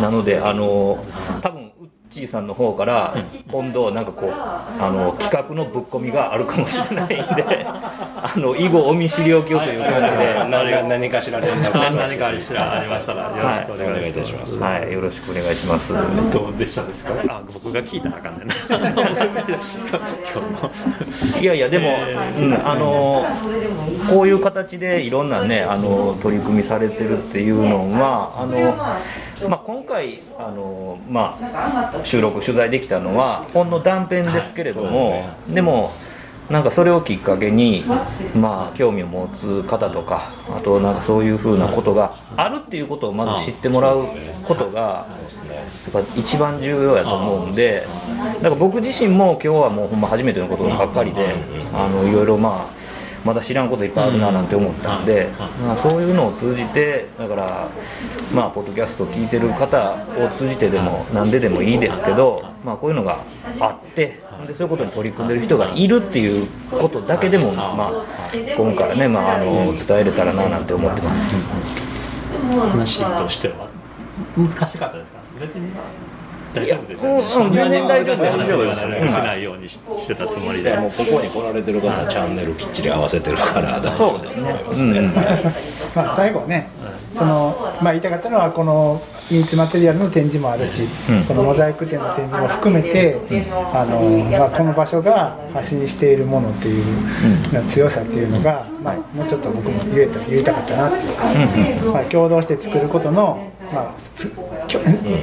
[0.00, 1.04] なのであの
[1.40, 1.73] 多分
[2.14, 3.16] ウッチーさんの方から
[3.50, 7.16] 今度なんかこうあの企画のぶっ込みがあるかもしれないんで
[7.66, 14.60] あの以後お見知りおきをという感じで何か何かしら連絡を何かしらありましたらよろしくお願いいたします。
[14.60, 15.92] はい、よろしくお願いします。
[16.32, 17.12] どうでしたですか？
[17.28, 18.54] あ、僕が聞いたらあかんねんな。
[21.40, 21.88] いやいやでも、
[22.38, 23.26] うん、あの
[24.08, 28.76] こういう形でいろんなねあの取り組みされてるっていうのはあの、
[29.48, 35.92] まあ、今回あの、まあ、収録取材できたのはほんの断片ですけれども、でも
[36.50, 37.84] なんかそれをきっかけに、
[38.36, 44.08] まあ、興味を持つ方とかあとなんかそういうふうなことがあるっていうことをまず知ってもらう
[44.46, 45.08] ことが
[45.94, 47.86] やっぱ一番重要やと思うんで
[48.34, 51.34] だから僕自身も今日はもうほんま初めてのことばっかりで
[51.72, 52.83] あのいろいろまあ
[53.24, 55.28] まだ知らんこといっぱいあるななんて思ったんで、
[55.62, 57.68] まあ、そういうのを通じてだから
[58.34, 63.24] まあポッドキャストを聞いてる方を通じてでも何ででもいいですけど、まあ、こういうのが
[63.60, 68.04] あってでそういうことに取り組んでる人がいるっていうことだけでも、まあ、
[68.56, 71.34] 今回ね、まあ、あの伝えれたらななんて思ってます。
[72.70, 73.68] 話としては？
[74.36, 75.18] 難しかったですか？
[75.40, 75.72] 別に
[76.54, 77.22] 大丈夫ですよね。
[77.22, 79.54] そんなに難しい話ではしないよ。
[79.54, 80.76] うにししてたつもりで。
[80.76, 84.30] もうここに来られてる方、チャンネルきっちり合わせてるから、そうで
[84.74, 85.10] すね。
[85.94, 86.68] まあ最後ね、
[87.16, 90.82] そのまあ言いたかったのはこのミーツマテリアルの展示もあるし、
[91.26, 93.16] このモザイク展の展示も含めて、
[93.72, 96.84] あのまあこの場所が発信しているものっていう、
[97.66, 101.10] 強さっていうのが、まあもうちょっと僕も言えた言いたかったなってい
[101.78, 103.38] うか、まあ共同して作ることの
[103.72, 104.30] まあつ
[104.66, 104.80] きょ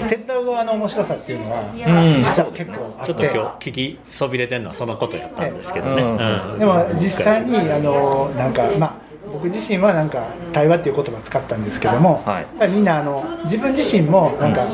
[0.09, 0.15] 手
[0.52, 3.06] 側の面白さっていうのは、実は結構あって。
[3.06, 6.04] ちょっと今日聞きそびれてるのはそのことやったんですけどね。
[6.04, 6.60] うん。
[6.60, 14.66] でも実際にあのなんかまあ僕自身はなんか対話っていう言葉を使ったんですけども、やっぱりみんなあの自分自身もなんか、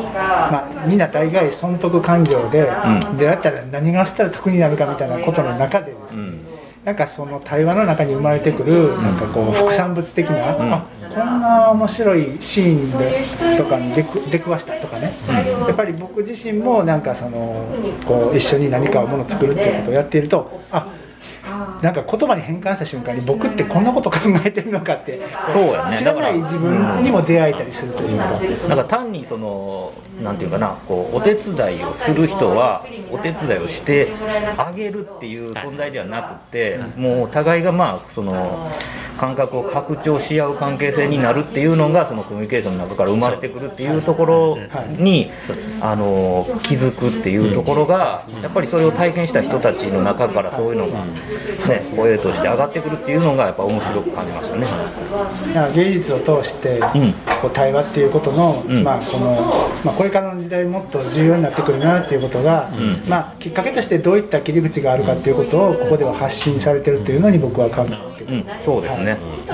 [0.51, 2.69] まあ、みんな大概損得感情で、
[3.17, 6.06] でだったら何がしたら得になるかみたいなことの中でで
[6.87, 13.25] なんかその対話の中に生まれてくるなんかこう副産物的な、あこんな面白いシーンで
[13.57, 14.03] とかに出
[14.39, 15.11] くわしたとかね、
[15.67, 17.65] やっぱり僕自身もなんかその
[18.05, 20.87] こう一緒に何かものを作るっていうことをやっているとあ
[21.81, 25.19] なんか言葉に変換した瞬間に僕ってこんなこと考えてるのかって
[25.51, 25.97] そうやね。
[25.97, 28.39] 知らない自分にも出会えたりするというか。
[28.69, 29.91] なんか単にその
[30.21, 34.09] なんていうかなこうお手伝いをする人はお手伝いをして
[34.57, 38.69] あげるっていう存在ではなくて、もうお互いがまあその
[39.17, 44.57] 感覚を拡張し合う関係性になるっていうのがそのコミュニケーションの中から生まれてくるっていうところ
[44.97, 45.31] に
[45.81, 51.13] あの気づくっていうところがやっぱりそれを体験した人たちの中からそういうのが、ね、
[51.95, 54.67] 声として上がってくるっていうのがやっぱ面白く感じましたね。
[55.75, 56.79] 芸術を通して
[57.41, 59.51] こう対話っていうことの、まあその
[59.83, 62.71] まあ、これからの時代もっと重要になってくるなっていうことが、
[63.07, 68.23] まあ、きっかけとしてどういった切り口があるかっていうことをここでは発信されてるというのに僕は感じます。
[68.27, 69.53] うん、そうですね、う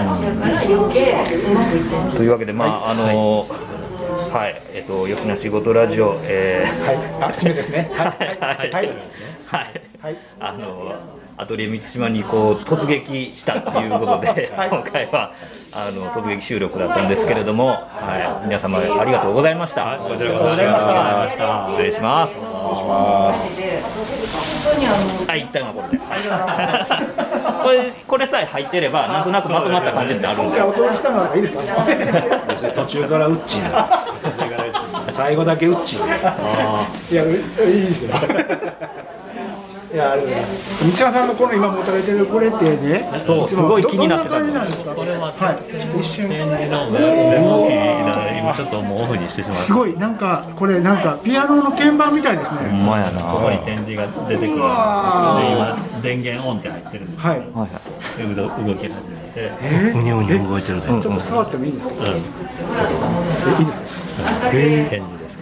[2.11, 2.11] ん。
[2.11, 3.45] というわけでまああの
[4.31, 7.91] はい、えっと吉野仕事ラジオ、えー、はい、あ、締めですね。
[7.93, 8.87] はい、はい、はい、
[10.01, 10.95] はい、あの
[11.37, 15.33] アトリエ満島にこう突撃したということで、今回は
[15.75, 19.97] あの突撃収録だったんですけれども、はい、皆様ありがとうございました。
[19.97, 22.33] こちらこそありがとうございました失礼します。
[22.33, 23.63] 失礼します。
[25.27, 26.03] はい、一旦はこれで。
[27.63, 30.61] これこれさえ入ってればなんとなくまとまった感じになるんで。
[30.61, 31.61] お届けしたのはいいですか。
[32.73, 33.59] 途中からウッチ。
[35.09, 35.95] 最後だけウッチ。
[35.95, 38.13] いや、ういいですよ。
[39.93, 40.27] いや、あれ道
[40.97, 43.07] 山さんのこの今持たれてるこれってね。
[43.23, 44.95] そうすごい気になってたどんな感じなんですか。
[44.95, 45.57] これははい。
[45.99, 46.25] 一瞬。
[46.25, 46.41] 今
[48.55, 49.57] ちょっともうオフにしてしまう。
[49.59, 52.57] すごい、なんか、これ、なんか、ピアノの鍵盤みたいですね。
[52.71, 53.21] ほんまやな。
[53.21, 57.41] ここに展示が出てくるんで今電源オンって入ってるんですはい。
[58.17, 58.97] で動動き始めて。
[59.35, 59.99] えー？
[59.99, 60.87] うにゅうにゅ動いてるで。
[60.87, 61.93] ちょっと触ってもいいですか？
[61.93, 62.01] うん。
[62.01, 62.09] え、
[63.59, 64.49] いいですか？
[64.49, 65.37] 展示です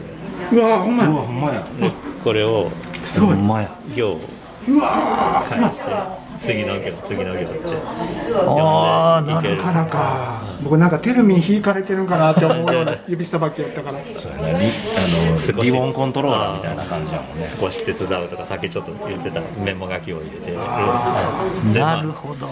[0.52, 1.10] けうわ、ほんまや。
[1.10, 1.64] ほんまや。
[2.22, 2.70] これを
[3.06, 3.38] すごい。
[3.96, 4.20] 行
[4.68, 7.78] うわ返して次の行次の行って
[8.48, 14.00] ああ、なかなか、僕なんかテルミン引かれてるんかなって思うような指さばきやったから。
[14.18, 14.72] そうやね。
[14.72, 17.48] リあのリボンコントローラーみたいな感じやもんね。
[17.60, 20.52] 少し手伝うとかさっきちょっと言ってたメモ書きを入れて。
[20.52, 20.58] な
[21.80, 22.48] まあるほど。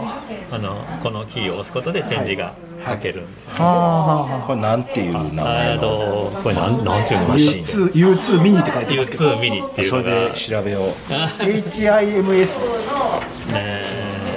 [0.51, 2.53] あのこのキーを押すことで展示が
[2.87, 3.23] 書ける。
[3.23, 7.27] んですこれなんていう名前えっとこれなんなんていうの？
[7.29, 9.31] マシン U2、U2 ミニって書いてますけど。
[9.31, 10.09] U2 ミニっていうそのが。
[10.09, 10.83] れで調べよう。
[11.39, 12.59] HIMS。
[13.53, 14.29] えー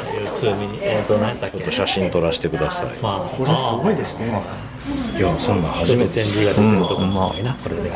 [0.43, 2.87] U2 ミニえっ、と何やっけ写真撮らせてください。
[3.01, 3.53] まあこれす
[3.85, 4.43] ごいですね。
[5.17, 6.15] いや、そんなん初めて。
[6.15, 6.73] 展示が出て。
[6.73, 7.91] るところないな、これで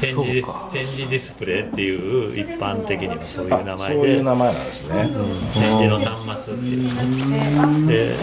[0.00, 0.42] 展示
[0.72, 5.10] 展示ディスプレイっていう一般的にはそういう名あ、前そういうで名前なんですね。
[5.52, 7.86] 展示の端末っていう。
[7.86, 8.14] で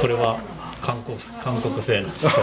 [0.00, 0.38] これは
[0.80, 2.36] 韓国韓国製なんですよね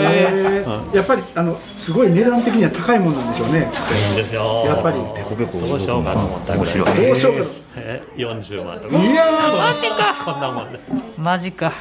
[0.00, 3.58] えーやっぱりあのすごい値段的には高いもんなんでしょうね。
[3.58, 4.62] いいんですよ。
[4.64, 5.00] やっぱり。
[5.16, 6.74] ペコペコどうしようかと思ったぐらい。
[6.76, 8.96] 面白いどうしようかえ40万とか。
[8.98, 9.56] いやー。
[9.56, 10.80] マジかこんなもんで
[11.16, 11.72] マジか。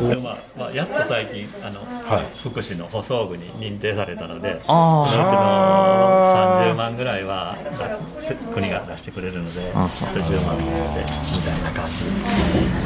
[0.00, 2.26] でまあまあ、やっと最近あの、はい。
[2.42, 7.98] 福祉の舗装具に認定されたのであそのうちの30万ぐらいはだ
[8.54, 10.70] 国が出してくれるのであと10万でみ
[11.42, 12.04] たいな感じ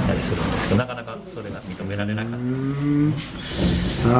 [0.08, 2.36] だりするんですけどなかなかそれが認められなかった。
[2.36, 2.38] あ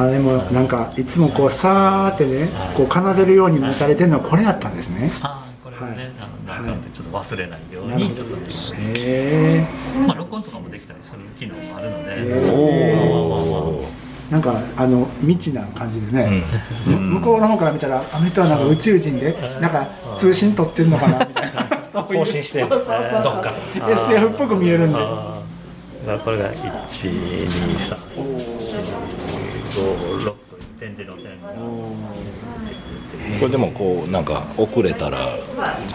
[0.07, 5.11] ーでもなんかいつもこうさーってねこう奏でるように見されてるのはこれやったんですね。
[5.79, 8.35] あーこれをね、あのなんかちょっと忘れないようにちょっと
[8.75, 9.65] へ
[10.07, 13.87] まあ録音とかもできたりする機能もあるので、え
[14.31, 16.43] なんかあの未知な感じでね、
[16.85, 19.87] 向こうの方から見たらあの人はなんか宇宙人でなんか
[20.19, 21.77] 通信取ってるのかなみたいな。
[21.97, 22.61] 更新して。
[22.61, 23.23] るそうそうそう。
[23.23, 24.99] どっか SF っぽく見えるんで。
[26.23, 26.61] これが1、
[26.91, 28.27] 2、3、4、
[29.73, 30.35] 5、6という
[30.79, 31.51] 展示の点が
[33.39, 35.17] これでもこうなんか遅れたら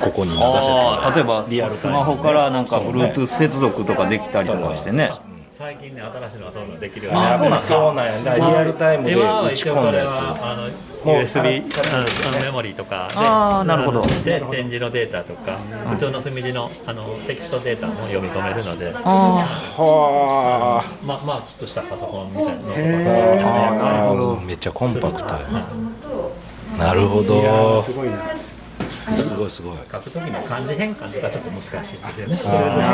[0.00, 5.10] ここに流せた例えばリアルスマホからなんか Bluetooth 接続とかできたりとかしてね。
[5.52, 8.34] 最近ね新しいのがそういうのできるようあーそうなんだそうなんや。
[8.36, 10.06] リアルタイムで打ち込んだやつ。
[10.16, 10.62] はあの
[11.12, 11.62] もう USB
[11.94, 14.02] あのメモリーとかであーなるほど。
[14.24, 15.58] で展示のデータとか
[15.90, 18.92] 普通の墨字のあのテキストデータも読み込めるので。
[18.92, 22.62] はまあまあちょっとしたパソコンみたいな
[23.76, 24.40] なるほど。
[24.40, 25.68] めっちゃコンパクトやな
[26.94, 27.82] るほど。
[27.82, 28.18] すごいな。
[29.14, 29.78] すごいすごい。
[29.90, 32.36] 書くときの漢字変換とかちょっと難しいんですよね。
[32.36, 32.84] それぞれなかなか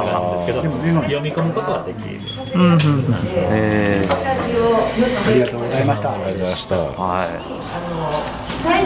[0.00, 0.62] 難しいんですけど、
[1.02, 2.18] 読み込むことはできる。
[2.54, 2.80] うんうんうん。
[3.52, 4.14] えあ
[5.34, 6.12] りがとうございました。
[6.12, 6.76] ありがとうございました。
[6.76, 7.26] は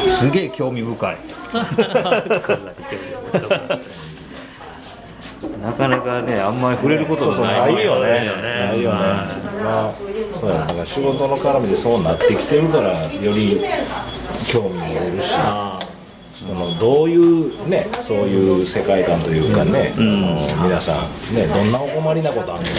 [0.07, 0.11] い。
[0.11, 1.17] すげえ興味深い。
[5.63, 8.11] なかなかねあんまり触れることそうそうがなないいよね。
[8.11, 8.43] ないよね。
[8.43, 8.99] ないよね。
[9.63, 9.93] まあ
[10.41, 13.61] そうやなだから仕事の絡みでそうなってきてるからより
[14.55, 15.31] 興味も出るし
[16.33, 22.75] そのどういうねそういう世界観というかね、その皆さんねどんなお困りなことあるのか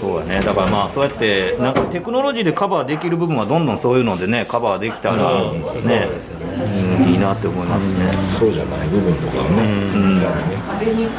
[0.00, 0.40] そうだね。
[0.40, 5.62] だからまあそうやってなんかテクノロジーでカバーできる部分はどんどんそういうのでねカバーできたらうん。
[5.86, 6.08] ね、
[7.00, 10.18] うんいいなって思いますね、そうじゃない部分とかをね、うん。
[10.18, 11.10] いかにね。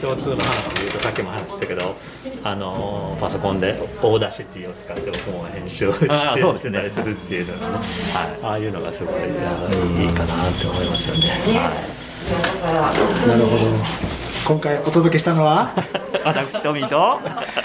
[0.00, 1.96] 共通の話さっきも話したけど、
[2.44, 6.78] あのパソコンで大出しっていうのを使って僕も編集をしてあーそうですね。
[6.82, 7.82] たりするっていうのがね、はい、
[8.44, 11.28] ああいうのがすごいあのいいかなって思いますよね。
[11.28, 12.92] は
[13.24, 13.28] い。
[13.28, 13.64] なるほど。
[14.46, 15.70] 今回お届けしたのは、
[16.24, 17.20] 私トミーと？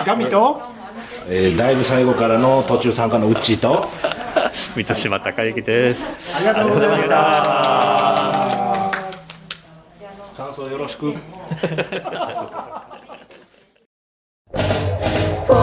[0.05, 0.61] ガミと、
[1.29, 3.87] えーだいぶ最後からの途中参加のうっちーと。
[4.75, 6.03] 満島孝之です。
[6.35, 8.91] ありがとうございました。
[10.35, 11.13] 感想よろしく
[15.47, 15.55] よ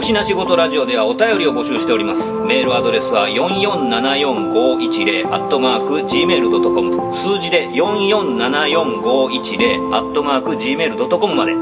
[0.00, 2.22] しなしごとラジオではお便りを募集しております。
[2.46, 11.54] メールアドレスは4474510アットマーク gmail.com 数字で4474510アットマーク gmail.com まで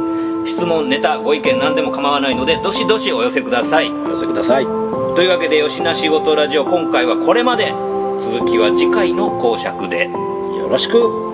[0.46, 3.90] 質問、ネタ、ご意見何でも構わないのでどしどしお寄せください。
[3.90, 7.66] お寄せくださいというわけで吉な仕事ラジオ今回はこれまで。
[8.20, 10.08] 続きは次回の講釈で。
[10.08, 11.29] よろしく。